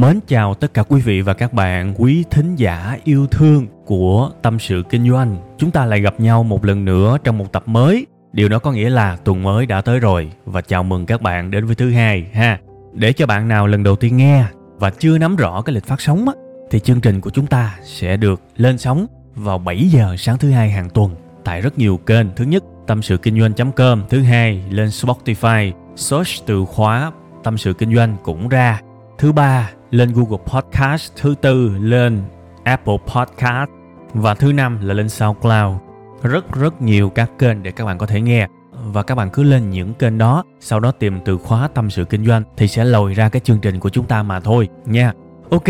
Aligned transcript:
Mến 0.00 0.20
chào 0.26 0.54
tất 0.54 0.74
cả 0.74 0.82
quý 0.82 1.00
vị 1.00 1.20
và 1.20 1.34
các 1.34 1.52
bạn, 1.52 1.94
quý 1.98 2.24
thính 2.30 2.56
giả 2.56 2.98
yêu 3.04 3.26
thương 3.26 3.66
của 3.86 4.30
Tâm 4.42 4.58
sự 4.58 4.82
Kinh 4.90 5.10
doanh. 5.10 5.36
Chúng 5.58 5.70
ta 5.70 5.84
lại 5.84 6.00
gặp 6.00 6.20
nhau 6.20 6.42
một 6.42 6.64
lần 6.64 6.84
nữa 6.84 7.18
trong 7.24 7.38
một 7.38 7.52
tập 7.52 7.62
mới. 7.68 8.06
Điều 8.32 8.48
đó 8.48 8.58
có 8.58 8.72
nghĩa 8.72 8.90
là 8.90 9.16
tuần 9.16 9.42
mới 9.42 9.66
đã 9.66 9.80
tới 9.80 10.00
rồi 10.00 10.32
và 10.44 10.60
chào 10.60 10.82
mừng 10.82 11.06
các 11.06 11.22
bạn 11.22 11.50
đến 11.50 11.66
với 11.66 11.74
thứ 11.74 11.90
hai 11.90 12.26
ha. 12.32 12.58
Để 12.92 13.12
cho 13.12 13.26
bạn 13.26 13.48
nào 13.48 13.66
lần 13.66 13.82
đầu 13.82 13.96
tiên 13.96 14.16
nghe 14.16 14.44
và 14.76 14.90
chưa 14.90 15.18
nắm 15.18 15.36
rõ 15.36 15.62
cái 15.62 15.74
lịch 15.74 15.84
phát 15.84 16.00
sóng 16.00 16.28
á, 16.28 16.34
thì 16.70 16.80
chương 16.80 17.00
trình 17.00 17.20
của 17.20 17.30
chúng 17.30 17.46
ta 17.46 17.78
sẽ 17.84 18.16
được 18.16 18.42
lên 18.56 18.78
sóng 18.78 19.06
vào 19.34 19.58
7 19.58 19.88
giờ 19.88 20.14
sáng 20.18 20.38
thứ 20.38 20.50
hai 20.50 20.70
hàng 20.70 20.90
tuần 20.90 21.14
tại 21.44 21.60
rất 21.60 21.78
nhiều 21.78 21.96
kênh. 21.96 22.26
Thứ 22.36 22.44
nhất, 22.44 22.64
tâm 22.86 23.02
sự 23.02 23.16
kinh 23.16 23.40
doanh.com. 23.40 24.02
Thứ 24.08 24.22
hai, 24.22 24.64
lên 24.70 24.88
Spotify, 24.88 25.72
search 25.96 26.46
từ 26.46 26.64
khóa 26.64 27.12
tâm 27.44 27.58
sự 27.58 27.72
kinh 27.72 27.94
doanh 27.96 28.16
cũng 28.22 28.48
ra. 28.48 28.80
Thứ 29.18 29.32
ba, 29.32 29.70
lên 29.90 30.12
Google 30.12 30.44
Podcast, 30.46 31.12
thứ 31.16 31.34
tư 31.40 31.78
lên 31.78 32.22
Apple 32.64 32.96
Podcast 33.14 33.70
và 34.14 34.34
thứ 34.34 34.52
năm 34.52 34.78
là 34.82 34.94
lên 34.94 35.08
SoundCloud. 35.08 35.76
Rất 36.22 36.52
rất 36.52 36.82
nhiều 36.82 37.10
các 37.10 37.30
kênh 37.38 37.62
để 37.62 37.70
các 37.70 37.84
bạn 37.84 37.98
có 37.98 38.06
thể 38.06 38.20
nghe 38.20 38.48
và 38.72 39.02
các 39.02 39.14
bạn 39.14 39.30
cứ 39.30 39.42
lên 39.42 39.70
những 39.70 39.94
kênh 39.94 40.18
đó, 40.18 40.44
sau 40.60 40.80
đó 40.80 40.90
tìm 40.90 41.20
từ 41.24 41.38
khóa 41.38 41.68
tâm 41.74 41.90
sự 41.90 42.04
kinh 42.04 42.26
doanh 42.26 42.42
thì 42.56 42.68
sẽ 42.68 42.84
lồi 42.84 43.14
ra 43.14 43.28
cái 43.28 43.40
chương 43.40 43.60
trình 43.60 43.80
của 43.80 43.88
chúng 43.88 44.06
ta 44.06 44.22
mà 44.22 44.40
thôi 44.40 44.68
nha. 44.86 45.12
Ok, 45.50 45.68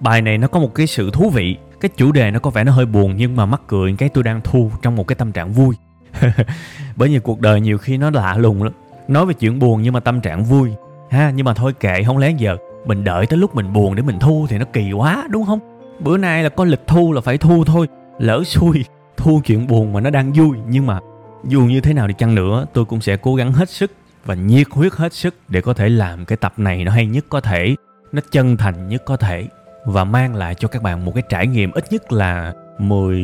bài 0.00 0.22
này 0.22 0.38
nó 0.38 0.48
có 0.48 0.60
một 0.60 0.74
cái 0.74 0.86
sự 0.86 1.10
thú 1.10 1.30
vị, 1.30 1.56
cái 1.80 1.90
chủ 1.96 2.12
đề 2.12 2.30
nó 2.30 2.38
có 2.38 2.50
vẻ 2.50 2.64
nó 2.64 2.72
hơi 2.72 2.86
buồn 2.86 3.14
nhưng 3.16 3.36
mà 3.36 3.46
mắc 3.46 3.60
cười 3.66 3.94
cái 3.98 4.08
tôi 4.08 4.24
đang 4.24 4.40
thu 4.44 4.70
trong 4.82 4.96
một 4.96 5.06
cái 5.06 5.16
tâm 5.16 5.32
trạng 5.32 5.52
vui. 5.52 5.76
Bởi 6.96 7.08
vì 7.08 7.18
cuộc 7.18 7.40
đời 7.40 7.60
nhiều 7.60 7.78
khi 7.78 7.96
nó 7.96 8.10
lạ 8.10 8.36
lùng 8.38 8.62
lắm. 8.62 8.72
Nói 9.08 9.26
về 9.26 9.34
chuyện 9.34 9.58
buồn 9.58 9.82
nhưng 9.82 9.92
mà 9.92 10.00
tâm 10.00 10.20
trạng 10.20 10.44
vui 10.44 10.70
ha 11.10 11.30
nhưng 11.30 11.46
mà 11.46 11.54
thôi 11.54 11.72
kệ 11.80 12.02
không 12.02 12.18
lén 12.18 12.36
giờ 12.36 12.56
mình 12.84 13.04
đợi 13.04 13.26
tới 13.26 13.38
lúc 13.38 13.54
mình 13.54 13.72
buồn 13.72 13.94
để 13.94 14.02
mình 14.02 14.18
thu 14.18 14.46
thì 14.48 14.58
nó 14.58 14.64
kỳ 14.72 14.92
quá, 14.92 15.26
đúng 15.30 15.46
không? 15.46 15.58
Bữa 16.00 16.16
nay 16.16 16.42
là 16.42 16.48
có 16.48 16.64
lịch 16.64 16.86
thu 16.86 17.12
là 17.12 17.20
phải 17.20 17.38
thu 17.38 17.64
thôi. 17.64 17.88
Lỡ 18.18 18.44
xui, 18.44 18.84
thu 19.16 19.40
chuyện 19.44 19.66
buồn 19.66 19.92
mà 19.92 20.00
nó 20.00 20.10
đang 20.10 20.32
vui. 20.32 20.56
Nhưng 20.68 20.86
mà 20.86 20.98
dù 21.44 21.60
như 21.60 21.80
thế 21.80 21.92
nào 21.92 22.06
đi 22.06 22.14
chăng 22.18 22.34
nữa, 22.34 22.66
tôi 22.72 22.84
cũng 22.84 23.00
sẽ 23.00 23.16
cố 23.16 23.34
gắng 23.34 23.52
hết 23.52 23.70
sức 23.70 23.90
và 24.24 24.34
nhiệt 24.34 24.66
huyết 24.70 24.92
hết 24.92 25.12
sức 25.12 25.34
để 25.48 25.60
có 25.60 25.74
thể 25.74 25.88
làm 25.88 26.24
cái 26.24 26.36
tập 26.36 26.52
này 26.56 26.84
nó 26.84 26.92
hay 26.92 27.06
nhất 27.06 27.24
có 27.28 27.40
thể, 27.40 27.74
nó 28.12 28.20
chân 28.30 28.56
thành 28.56 28.88
nhất 28.88 29.02
có 29.04 29.16
thể 29.16 29.48
và 29.84 30.04
mang 30.04 30.34
lại 30.34 30.54
cho 30.54 30.68
các 30.68 30.82
bạn 30.82 31.04
một 31.04 31.12
cái 31.14 31.22
trải 31.28 31.46
nghiệm 31.46 31.72
ít 31.72 31.92
nhất 31.92 32.12
là 32.12 32.52
mười 32.78 33.22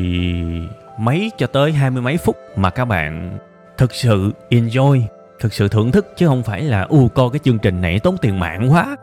mấy 0.98 1.30
cho 1.38 1.46
tới 1.46 1.72
hai 1.72 1.90
mươi 1.90 2.02
mấy 2.02 2.16
phút 2.16 2.36
mà 2.56 2.70
các 2.70 2.84
bạn 2.84 3.38
thực 3.78 3.94
sự 3.94 4.32
enjoy, 4.50 5.02
thực 5.40 5.52
sự 5.52 5.68
thưởng 5.68 5.92
thức 5.92 6.06
chứ 6.16 6.26
không 6.26 6.42
phải 6.42 6.62
là 6.62 6.82
u 6.82 7.08
coi 7.08 7.30
cái 7.32 7.38
chương 7.44 7.58
trình 7.58 7.80
này 7.80 7.98
tốn 7.98 8.16
tiền 8.22 8.40
mạng 8.40 8.72
quá 8.72 8.96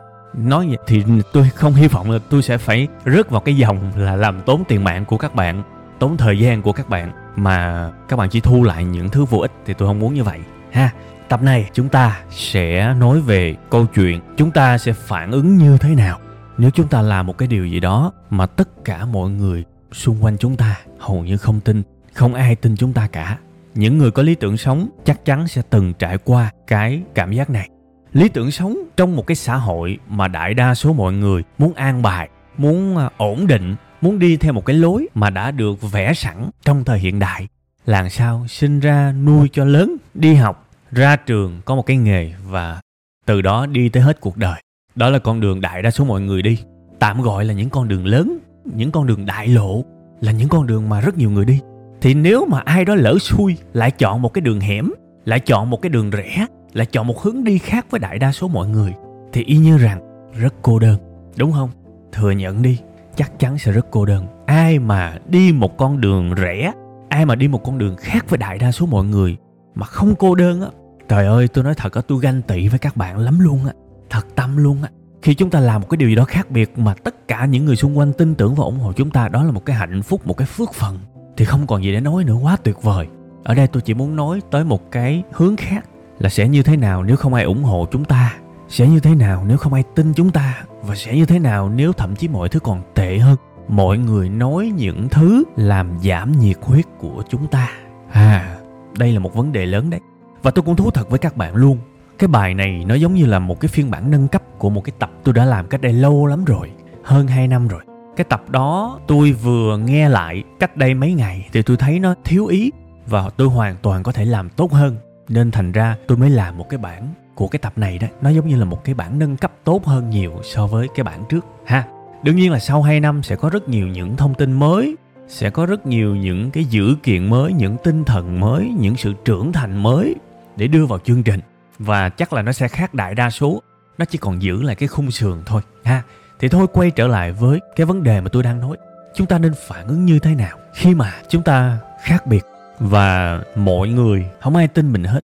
nói 0.44 0.66
vậy 0.68 0.78
thì 0.86 1.04
tôi 1.32 1.48
không 1.54 1.74
hy 1.74 1.88
vọng 1.88 2.10
là 2.10 2.18
tôi 2.30 2.42
sẽ 2.42 2.58
phải 2.58 2.88
rớt 3.06 3.30
vào 3.30 3.40
cái 3.40 3.56
dòng 3.56 3.92
là 3.96 4.16
làm 4.16 4.40
tốn 4.40 4.64
tiền 4.68 4.84
mạng 4.84 5.04
của 5.04 5.16
các 5.16 5.34
bạn, 5.34 5.62
tốn 5.98 6.16
thời 6.16 6.38
gian 6.38 6.62
của 6.62 6.72
các 6.72 6.88
bạn. 6.88 7.12
Mà 7.36 7.90
các 8.08 8.16
bạn 8.16 8.28
chỉ 8.30 8.40
thu 8.40 8.64
lại 8.64 8.84
những 8.84 9.08
thứ 9.08 9.24
vô 9.24 9.38
ích 9.38 9.52
thì 9.66 9.74
tôi 9.74 9.88
không 9.88 9.98
muốn 9.98 10.14
như 10.14 10.24
vậy. 10.24 10.38
Ha, 10.72 10.90
tập 11.28 11.42
này 11.42 11.70
chúng 11.72 11.88
ta 11.88 12.20
sẽ 12.30 12.94
nói 12.94 13.20
về 13.20 13.56
câu 13.70 13.86
chuyện 13.86 14.20
chúng 14.36 14.50
ta 14.50 14.78
sẽ 14.78 14.92
phản 14.92 15.30
ứng 15.30 15.56
như 15.56 15.78
thế 15.78 15.94
nào. 15.94 16.18
Nếu 16.58 16.70
chúng 16.70 16.88
ta 16.88 17.02
làm 17.02 17.26
một 17.26 17.38
cái 17.38 17.48
điều 17.48 17.66
gì 17.66 17.80
đó 17.80 18.12
mà 18.30 18.46
tất 18.46 18.84
cả 18.84 19.04
mọi 19.04 19.30
người 19.30 19.64
xung 19.92 20.24
quanh 20.24 20.36
chúng 20.38 20.56
ta 20.56 20.76
hầu 20.98 21.24
như 21.24 21.36
không 21.36 21.60
tin, 21.60 21.82
không 22.14 22.34
ai 22.34 22.54
tin 22.54 22.76
chúng 22.76 22.92
ta 22.92 23.08
cả, 23.12 23.38
những 23.74 23.98
người 23.98 24.10
có 24.10 24.22
lý 24.22 24.34
tưởng 24.34 24.56
sống 24.56 24.88
chắc 25.04 25.24
chắn 25.24 25.48
sẽ 25.48 25.62
từng 25.70 25.94
trải 25.94 26.18
qua 26.18 26.50
cái 26.66 27.02
cảm 27.14 27.32
giác 27.32 27.50
này 27.50 27.68
lý 28.12 28.28
tưởng 28.28 28.50
sống 28.50 28.78
trong 28.96 29.16
một 29.16 29.26
cái 29.26 29.34
xã 29.34 29.56
hội 29.56 29.98
mà 30.08 30.28
đại 30.28 30.54
đa 30.54 30.74
số 30.74 30.92
mọi 30.92 31.12
người 31.12 31.42
muốn 31.58 31.74
an 31.74 32.02
bài, 32.02 32.28
muốn 32.58 32.96
à, 32.96 33.10
ổn 33.16 33.46
định, 33.46 33.76
muốn 34.00 34.18
đi 34.18 34.36
theo 34.36 34.52
một 34.52 34.64
cái 34.64 34.76
lối 34.76 35.08
mà 35.14 35.30
đã 35.30 35.50
được 35.50 35.92
vẽ 35.92 36.14
sẵn 36.14 36.50
trong 36.64 36.84
thời 36.84 36.98
hiện 36.98 37.18
đại. 37.18 37.48
Làm 37.86 38.10
sao 38.10 38.46
sinh 38.48 38.80
ra 38.80 39.12
nuôi 39.12 39.48
cho 39.52 39.64
lớn, 39.64 39.96
đi 40.14 40.34
học, 40.34 40.68
ra 40.90 41.16
trường, 41.16 41.60
có 41.64 41.74
một 41.74 41.86
cái 41.86 41.96
nghề 41.96 42.32
và 42.48 42.80
từ 43.26 43.42
đó 43.42 43.66
đi 43.66 43.88
tới 43.88 44.02
hết 44.02 44.20
cuộc 44.20 44.36
đời. 44.36 44.62
Đó 44.94 45.10
là 45.10 45.18
con 45.18 45.40
đường 45.40 45.60
đại 45.60 45.82
đa 45.82 45.90
số 45.90 46.04
mọi 46.04 46.20
người 46.20 46.42
đi. 46.42 46.58
Tạm 46.98 47.22
gọi 47.22 47.44
là 47.44 47.54
những 47.54 47.70
con 47.70 47.88
đường 47.88 48.06
lớn, 48.06 48.38
những 48.64 48.90
con 48.90 49.06
đường 49.06 49.26
đại 49.26 49.48
lộ, 49.48 49.84
là 50.20 50.32
những 50.32 50.48
con 50.48 50.66
đường 50.66 50.88
mà 50.88 51.00
rất 51.00 51.18
nhiều 51.18 51.30
người 51.30 51.44
đi. 51.44 51.60
Thì 52.00 52.14
nếu 52.14 52.46
mà 52.46 52.60
ai 52.60 52.84
đó 52.84 52.94
lỡ 52.94 53.18
xui, 53.20 53.56
lại 53.72 53.90
chọn 53.90 54.22
một 54.22 54.34
cái 54.34 54.42
đường 54.42 54.60
hẻm, 54.60 54.90
lại 55.24 55.40
chọn 55.40 55.70
một 55.70 55.82
cái 55.82 55.90
đường 55.90 56.10
rẽ 56.10 56.46
là 56.72 56.84
chọn 56.84 57.06
một 57.06 57.22
hướng 57.22 57.44
đi 57.44 57.58
khác 57.58 57.86
với 57.90 57.98
đại 57.98 58.18
đa 58.18 58.32
số 58.32 58.48
mọi 58.48 58.68
người, 58.68 58.94
thì 59.32 59.44
y 59.44 59.56
như 59.56 59.78
rằng 59.78 60.28
rất 60.34 60.54
cô 60.62 60.78
đơn, 60.78 60.98
đúng 61.36 61.52
không? 61.52 61.70
Thừa 62.12 62.30
nhận 62.30 62.62
đi, 62.62 62.78
chắc 63.16 63.38
chắn 63.38 63.58
sẽ 63.58 63.72
rất 63.72 63.86
cô 63.90 64.04
đơn. 64.04 64.26
Ai 64.46 64.78
mà 64.78 65.18
đi 65.28 65.52
một 65.52 65.76
con 65.76 66.00
đường 66.00 66.34
rẽ 66.34 66.72
ai 67.08 67.26
mà 67.26 67.34
đi 67.34 67.48
một 67.48 67.64
con 67.64 67.78
đường 67.78 67.96
khác 67.96 68.30
với 68.30 68.38
đại 68.38 68.58
đa 68.58 68.72
số 68.72 68.86
mọi 68.86 69.04
người 69.04 69.36
mà 69.74 69.86
không 69.86 70.14
cô 70.14 70.34
đơn 70.34 70.60
á, 70.60 70.68
trời 71.08 71.26
ơi, 71.26 71.48
tôi 71.48 71.64
nói 71.64 71.74
thật 71.74 71.92
á, 71.92 72.02
tôi 72.08 72.20
ganh 72.22 72.42
tị 72.42 72.68
với 72.68 72.78
các 72.78 72.96
bạn 72.96 73.18
lắm 73.18 73.40
luôn 73.40 73.66
á, 73.66 73.72
thật 74.10 74.26
tâm 74.34 74.56
luôn 74.56 74.82
á. 74.82 74.88
Khi 75.22 75.34
chúng 75.34 75.50
ta 75.50 75.60
làm 75.60 75.80
một 75.80 75.86
cái 75.90 75.96
điều 75.96 76.08
gì 76.08 76.14
đó 76.14 76.24
khác 76.24 76.50
biệt 76.50 76.78
mà 76.78 76.94
tất 76.94 77.28
cả 77.28 77.46
những 77.46 77.64
người 77.64 77.76
xung 77.76 77.98
quanh 77.98 78.12
tin 78.12 78.34
tưởng 78.34 78.54
và 78.54 78.64
ủng 78.64 78.78
hộ 78.78 78.92
chúng 78.92 79.10
ta, 79.10 79.28
đó 79.28 79.44
là 79.44 79.52
một 79.52 79.64
cái 79.64 79.76
hạnh 79.76 80.02
phúc, 80.02 80.26
một 80.26 80.36
cái 80.36 80.46
phước 80.46 80.74
phần 80.74 80.98
thì 81.36 81.44
không 81.44 81.66
còn 81.66 81.84
gì 81.84 81.92
để 81.92 82.00
nói 82.00 82.24
nữa, 82.24 82.36
quá 82.42 82.56
tuyệt 82.62 82.82
vời. 82.82 83.06
Ở 83.44 83.54
đây 83.54 83.66
tôi 83.66 83.82
chỉ 83.82 83.94
muốn 83.94 84.16
nói 84.16 84.40
tới 84.50 84.64
một 84.64 84.90
cái 84.90 85.22
hướng 85.32 85.56
khác 85.56 85.84
là 86.18 86.28
sẽ 86.28 86.48
như 86.48 86.62
thế 86.62 86.76
nào 86.76 87.02
nếu 87.02 87.16
không 87.16 87.34
ai 87.34 87.44
ủng 87.44 87.62
hộ 87.62 87.86
chúng 87.90 88.04
ta? 88.04 88.34
Sẽ 88.68 88.88
như 88.88 89.00
thế 89.00 89.14
nào 89.14 89.44
nếu 89.48 89.56
không 89.56 89.72
ai 89.72 89.82
tin 89.94 90.12
chúng 90.14 90.30
ta? 90.30 90.64
Và 90.82 90.94
sẽ 90.94 91.16
như 91.16 91.26
thế 91.26 91.38
nào 91.38 91.68
nếu 91.68 91.92
thậm 91.92 92.16
chí 92.16 92.28
mọi 92.28 92.48
thứ 92.48 92.60
còn 92.60 92.82
tệ 92.94 93.18
hơn? 93.18 93.36
Mọi 93.68 93.98
người 93.98 94.28
nói 94.28 94.72
những 94.76 95.08
thứ 95.08 95.44
làm 95.56 95.98
giảm 96.02 96.32
nhiệt 96.32 96.56
huyết 96.62 96.84
của 96.98 97.22
chúng 97.28 97.46
ta. 97.46 97.70
À 98.12 98.58
đây 98.98 99.12
là 99.12 99.18
một 99.18 99.34
vấn 99.34 99.52
đề 99.52 99.66
lớn 99.66 99.90
đấy. 99.90 100.00
Và 100.42 100.50
tôi 100.50 100.62
cũng 100.62 100.76
thú 100.76 100.90
thật 100.90 101.10
với 101.10 101.18
các 101.18 101.36
bạn 101.36 101.54
luôn. 101.54 101.78
Cái 102.18 102.28
bài 102.28 102.54
này 102.54 102.84
nó 102.86 102.94
giống 102.94 103.14
như 103.14 103.26
là 103.26 103.38
một 103.38 103.60
cái 103.60 103.68
phiên 103.68 103.90
bản 103.90 104.10
nâng 104.10 104.28
cấp 104.28 104.42
của 104.58 104.70
một 104.70 104.84
cái 104.84 104.92
tập 104.98 105.10
tôi 105.24 105.34
đã 105.34 105.44
làm 105.44 105.68
cách 105.68 105.80
đây 105.80 105.92
lâu 105.92 106.26
lắm 106.26 106.44
rồi. 106.44 106.70
Hơn 107.04 107.26
2 107.26 107.48
năm 107.48 107.68
rồi. 107.68 107.80
Cái 108.16 108.24
tập 108.24 108.50
đó 108.50 109.00
tôi 109.06 109.32
vừa 109.32 109.78
nghe 109.78 110.08
lại 110.08 110.44
cách 110.60 110.76
đây 110.76 110.94
mấy 110.94 111.12
ngày 111.12 111.48
thì 111.52 111.62
tôi 111.62 111.76
thấy 111.76 112.00
nó 112.00 112.14
thiếu 112.24 112.46
ý 112.46 112.70
và 113.06 113.30
tôi 113.36 113.48
hoàn 113.48 113.76
toàn 113.82 114.02
có 114.02 114.12
thể 114.12 114.24
làm 114.24 114.50
tốt 114.50 114.72
hơn 114.72 114.96
nên 115.28 115.50
thành 115.50 115.72
ra 115.72 115.96
tôi 116.06 116.18
mới 116.18 116.30
làm 116.30 116.58
một 116.58 116.68
cái 116.68 116.78
bản 116.78 117.08
của 117.34 117.48
cái 117.48 117.58
tập 117.58 117.72
này 117.76 117.98
đó. 117.98 118.06
Nó 118.20 118.30
giống 118.30 118.48
như 118.48 118.56
là 118.56 118.64
một 118.64 118.84
cái 118.84 118.94
bản 118.94 119.18
nâng 119.18 119.36
cấp 119.36 119.52
tốt 119.64 119.84
hơn 119.84 120.10
nhiều 120.10 120.40
so 120.44 120.66
với 120.66 120.88
cái 120.94 121.04
bản 121.04 121.24
trước, 121.28 121.46
ha. 121.66 121.84
Đương 122.22 122.36
nhiên 122.36 122.52
là 122.52 122.58
sau 122.58 122.82
2 122.82 123.00
năm 123.00 123.22
sẽ 123.22 123.36
có 123.36 123.50
rất 123.50 123.68
nhiều 123.68 123.86
những 123.86 124.16
thông 124.16 124.34
tin 124.34 124.52
mới, 124.52 124.96
sẽ 125.28 125.50
có 125.50 125.66
rất 125.66 125.86
nhiều 125.86 126.16
những 126.16 126.50
cái 126.50 126.64
dữ 126.64 126.94
kiện 127.02 127.30
mới, 127.30 127.52
những 127.52 127.76
tinh 127.84 128.04
thần 128.04 128.40
mới, 128.40 128.74
những 128.78 128.96
sự 128.96 129.14
trưởng 129.24 129.52
thành 129.52 129.82
mới 129.82 130.14
để 130.56 130.66
đưa 130.66 130.86
vào 130.86 130.98
chương 130.98 131.22
trình. 131.22 131.40
Và 131.78 132.08
chắc 132.08 132.32
là 132.32 132.42
nó 132.42 132.52
sẽ 132.52 132.68
khác 132.68 132.94
đại 132.94 133.14
đa 133.14 133.30
số. 133.30 133.62
Nó 133.98 134.04
chỉ 134.04 134.18
còn 134.18 134.42
giữ 134.42 134.62
lại 134.62 134.76
cái 134.76 134.88
khung 134.88 135.10
sườn 135.10 135.42
thôi, 135.46 135.62
ha. 135.84 136.02
Thì 136.40 136.48
thôi, 136.48 136.66
quay 136.72 136.90
trở 136.90 137.06
lại 137.06 137.32
với 137.32 137.60
cái 137.76 137.86
vấn 137.86 138.02
đề 138.02 138.20
mà 138.20 138.28
tôi 138.32 138.42
đang 138.42 138.60
nói. 138.60 138.76
Chúng 139.14 139.26
ta 139.26 139.38
nên 139.38 139.52
phản 139.68 139.86
ứng 139.86 140.04
như 140.04 140.18
thế 140.18 140.34
nào 140.34 140.58
khi 140.74 140.94
mà 140.94 141.14
chúng 141.28 141.42
ta 141.42 141.78
khác 142.02 142.26
biệt? 142.26 142.44
Và 142.80 143.40
mọi 143.56 143.88
người. 143.88 144.26
Không 144.40 144.56
ai 144.56 144.68
tin 144.68 144.92
mình 144.92 145.04
hết. 145.04 145.20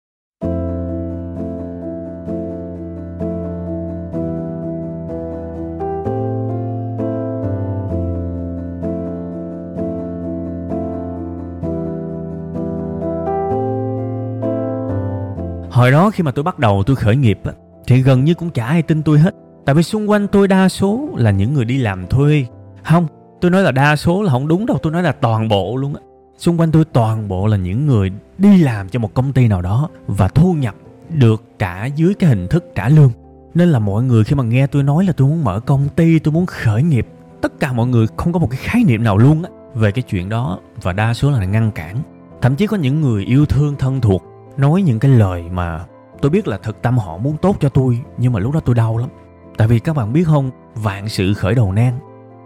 Hồi 15.71 15.91
đó 15.91 16.09
khi 16.09 16.23
mà 16.23 16.31
tôi 16.31 16.43
bắt 16.43 16.59
đầu 16.59 16.83
tôi 16.85 16.95
khởi 16.95 17.15
nghiệp 17.15 17.39
á 17.43 17.51
thì 17.87 18.01
gần 18.01 18.23
như 18.23 18.33
cũng 18.33 18.49
chả 18.49 18.65
ai 18.65 18.81
tin 18.81 19.03
tôi 19.03 19.19
hết. 19.19 19.35
Tại 19.65 19.75
vì 19.75 19.83
xung 19.83 20.09
quanh 20.09 20.27
tôi 20.27 20.47
đa 20.47 20.69
số 20.69 21.09
là 21.15 21.31
những 21.31 21.53
người 21.53 21.65
đi 21.65 21.77
làm 21.77 22.07
thuê. 22.07 22.45
Không 22.83 23.07
tôi 23.41 23.51
nói 23.51 23.63
là 23.63 23.71
đa 23.71 23.95
số 23.95 24.23
là 24.23 24.31
không 24.31 24.47
đúng 24.47 24.65
đâu 24.65 24.77
tôi 24.81 24.93
nói 24.93 25.03
là 25.03 25.11
toàn 25.11 25.47
bộ 25.47 25.75
luôn 25.75 25.95
á 25.95 26.01
xung 26.39 26.59
quanh 26.59 26.71
tôi 26.71 26.86
toàn 26.86 27.27
bộ 27.27 27.47
là 27.47 27.57
những 27.57 27.86
người 27.86 28.12
đi 28.38 28.57
làm 28.57 28.89
cho 28.89 29.00
một 29.00 29.13
công 29.13 29.33
ty 29.33 29.47
nào 29.47 29.62
đó 29.62 29.89
và 30.07 30.27
thu 30.27 30.53
nhập 30.53 30.75
được 31.09 31.44
cả 31.59 31.86
dưới 31.86 32.13
cái 32.13 32.30
hình 32.30 32.47
thức 32.47 32.65
trả 32.75 32.89
lương. 32.89 33.12
Nên 33.53 33.69
là 33.69 33.80
mọi 33.80 34.03
người 34.03 34.24
khi 34.24 34.36
mà 34.36 34.44
nghe 34.44 34.68
tôi 34.68 34.83
nói 34.83 35.06
là 35.06 35.13
tôi 35.13 35.27
muốn 35.27 35.44
mở 35.44 35.59
công 35.59 35.88
ty, 35.95 36.19
tôi 36.19 36.31
muốn 36.31 36.45
khởi 36.45 36.83
nghiệp, 36.83 37.07
tất 37.41 37.59
cả 37.59 37.74
mọi 37.74 37.88
người 37.88 38.07
không 38.18 38.33
có 38.33 38.39
một 38.39 38.47
cái 38.50 38.59
khái 38.63 38.83
niệm 38.83 39.03
nào 39.03 39.18
luôn 39.18 39.44
á 39.44 39.50
về 39.74 39.91
cái 39.91 40.01
chuyện 40.01 40.30
đó 40.30 40.59
và 40.81 40.94
đa 40.94 41.13
số 41.13 41.31
là 41.31 41.45
ngăn 41.45 41.71
cản. 41.71 41.97
Thậm 42.42 42.56
chí 42.56 42.68
có 42.68 42.77
những 42.77 43.01
người 43.01 43.25
yêu 43.25 43.45
thương, 43.45 43.75
thân 43.75 44.01
thuộc 44.01 44.24
nói 44.57 44.81
những 44.81 45.00
cái 45.00 45.12
lời 45.12 45.44
mà 45.51 45.85
tôi 46.21 46.30
biết 46.30 46.47
là 46.47 46.57
thực 46.57 46.81
tâm 46.81 46.97
họ 46.97 47.18
muốn 47.18 47.38
tốt 47.38 47.57
cho 47.59 47.69
tôi, 47.69 48.00
nhưng 48.18 48.33
mà 48.33 48.39
lúc 48.39 48.53
đó 48.53 48.59
tôi 48.59 48.75
đau 48.75 48.97
lắm. 48.97 49.09
Tại 49.57 49.68
vì 49.68 49.80
các 49.80 49.95
bạn 49.95 50.13
biết 50.13 50.24
không, 50.24 50.51
vạn 50.75 51.09
sự 51.09 51.33
khởi 51.33 51.56
đầu 51.56 51.71
nan. 51.71 51.94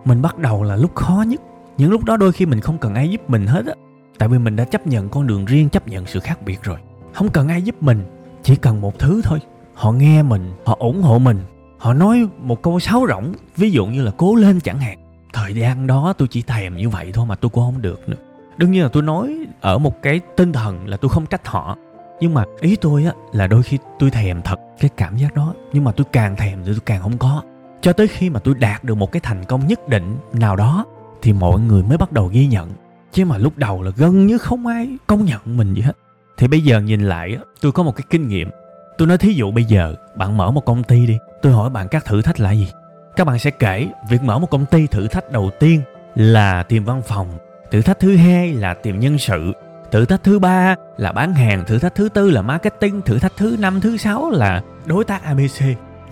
Mình 0.06 0.22
bắt 0.22 0.38
đầu 0.38 0.64
là 0.64 0.76
lúc 0.76 0.96
khó 0.96 1.24
nhất 1.28 1.42
những 1.78 1.92
lúc 1.92 2.04
đó 2.04 2.18
đôi 2.18 2.32
khi 2.32 2.46
mình 2.46 2.60
không 2.60 2.78
cần 2.78 2.96
ai 2.96 3.10
giúp 3.10 3.30
mình 3.30 3.48
hết 3.48 3.66
á. 3.66 3.74
Tại 4.18 4.30
vì 4.30 4.38
mình 4.38 4.56
đã 4.56 4.64
chấp 4.64 4.88
nhận 4.88 5.10
con 5.10 5.28
đường 5.28 5.46
riêng, 5.46 5.70
chấp 5.70 5.88
nhận 5.88 6.06
sự 6.06 6.20
khác 6.20 6.42
biệt 6.46 6.64
rồi. 6.64 6.78
Không 7.14 7.30
cần 7.30 7.48
ai 7.48 7.62
giúp 7.62 7.84
mình, 7.84 8.04
chỉ 8.44 8.56
cần 8.56 8.82
một 8.82 9.00
thứ 9.00 9.22
thôi. 9.24 9.40
Họ 9.74 9.92
nghe 9.92 10.24
mình, 10.24 10.52
họ 10.66 10.78
ủng 10.80 11.02
hộ 11.02 11.20
mình, 11.20 11.40
họ 11.78 11.94
nói 11.94 12.28
một 12.38 12.62
câu 12.62 12.80
sáo 12.80 13.06
rỗng, 13.10 13.34
ví 13.56 13.72
dụ 13.72 13.86
như 13.86 14.04
là 14.04 14.12
cố 14.18 14.36
lên 14.36 14.60
chẳng 14.60 14.80
hạn. 14.80 14.98
Thời 15.34 15.54
gian 15.56 15.88
đó 15.88 16.14
tôi 16.18 16.28
chỉ 16.28 16.42
thèm 16.42 16.78
như 16.78 16.90
vậy 16.90 17.12
thôi 17.14 17.26
mà 17.26 17.36
tôi 17.36 17.50
cũng 17.50 17.64
không 17.64 17.82
được 17.82 18.10
nữa. 18.10 18.18
Đương 18.58 18.72
nhiên 18.72 18.84
là 18.84 18.90
tôi 18.94 19.04
nói 19.04 19.46
ở 19.62 19.78
một 19.78 20.02
cái 20.02 20.20
tinh 20.38 20.54
thần 20.54 20.88
là 20.88 20.98
tôi 20.98 21.10
không 21.10 21.26
trách 21.26 21.48
họ. 21.48 21.78
Nhưng 22.20 22.34
mà 22.34 22.44
ý 22.62 22.76
tôi 22.76 23.06
á, 23.06 23.12
là 23.32 23.48
đôi 23.48 23.64
khi 23.64 23.78
tôi 24.00 24.10
thèm 24.10 24.42
thật 24.42 24.60
cái 24.80 24.90
cảm 24.98 25.18
giác 25.18 25.34
đó. 25.36 25.54
Nhưng 25.74 25.84
mà 25.84 25.92
tôi 25.92 26.06
càng 26.12 26.36
thèm 26.36 26.60
thì 26.66 26.72
tôi 26.72 26.82
càng 26.86 27.02
không 27.02 27.18
có. 27.18 27.42
Cho 27.82 27.94
tới 27.94 28.08
khi 28.08 28.30
mà 28.30 28.40
tôi 28.40 28.56
đạt 28.60 28.84
được 28.84 28.96
một 28.96 29.12
cái 29.12 29.20
thành 29.20 29.46
công 29.46 29.68
nhất 29.68 29.88
định 29.88 30.18
nào 30.34 30.56
đó 30.56 30.86
thì 31.24 31.34
mọi 31.34 31.60
người 31.60 31.84
mới 31.84 31.98
bắt 31.98 32.12
đầu 32.12 32.28
ghi 32.28 32.48
nhận. 32.48 32.70
Chứ 33.12 33.26
mà 33.26 33.38
lúc 33.38 33.58
đầu 33.58 33.82
là 33.82 33.92
gần 33.96 34.28
như 34.28 34.38
không 34.38 34.68
ai 34.68 34.98
công 35.08 35.26
nhận 35.26 35.58
mình 35.58 35.74
gì 35.74 35.82
hết. 35.82 35.98
Thì 36.38 36.48
bây 36.48 36.62
giờ 36.62 36.82
nhìn 36.82 37.02
lại 37.02 37.38
tôi 37.62 37.72
có 37.72 37.84
một 37.84 37.96
cái 37.96 38.04
kinh 38.10 38.28
nghiệm. 38.28 38.50
Tôi 38.98 39.08
nói 39.08 39.18
thí 39.18 39.34
dụ 39.34 39.52
bây 39.52 39.64
giờ, 39.64 39.96
bạn 40.16 40.38
mở 40.38 40.52
một 40.52 40.66
công 40.66 40.84
ty 40.84 41.06
đi, 41.08 41.18
tôi 41.42 41.54
hỏi 41.54 41.70
bạn 41.70 41.88
các 41.88 42.06
thử 42.06 42.22
thách 42.22 42.40
là 42.40 42.52
gì? 42.52 42.68
Các 43.16 43.28
bạn 43.28 43.40
sẽ 43.40 43.52
kể, 43.52 43.88
việc 44.10 44.24
mở 44.24 44.40
một 44.40 44.50
công 44.50 44.66
ty 44.66 44.88
thử 44.88 45.08
thách 45.08 45.32
đầu 45.32 45.52
tiên 45.60 45.82
là 46.16 46.64
tìm 46.64 46.84
văn 46.84 47.02
phòng, 47.02 47.28
thử 47.72 47.82
thách 47.82 48.00
thứ 48.00 48.16
hai 48.16 48.54
là 48.54 48.74
tìm 48.74 49.00
nhân 49.00 49.18
sự, 49.18 49.52
thử 49.92 50.06
thách 50.06 50.24
thứ 50.24 50.40
ba 50.40 50.76
là 50.98 51.12
bán 51.12 51.34
hàng, 51.34 51.64
thử 51.68 51.80
thách 51.80 51.96
thứ 51.96 52.10
tư 52.10 52.32
là 52.32 52.42
marketing, 52.42 53.02
thử 53.02 53.20
thách 53.20 53.34
thứ 53.38 53.56
năm, 53.60 53.82
thứ 53.82 53.98
sáu 53.98 54.30
là 54.30 54.62
đối 54.86 55.04
tác 55.04 55.24
abc 55.24 55.64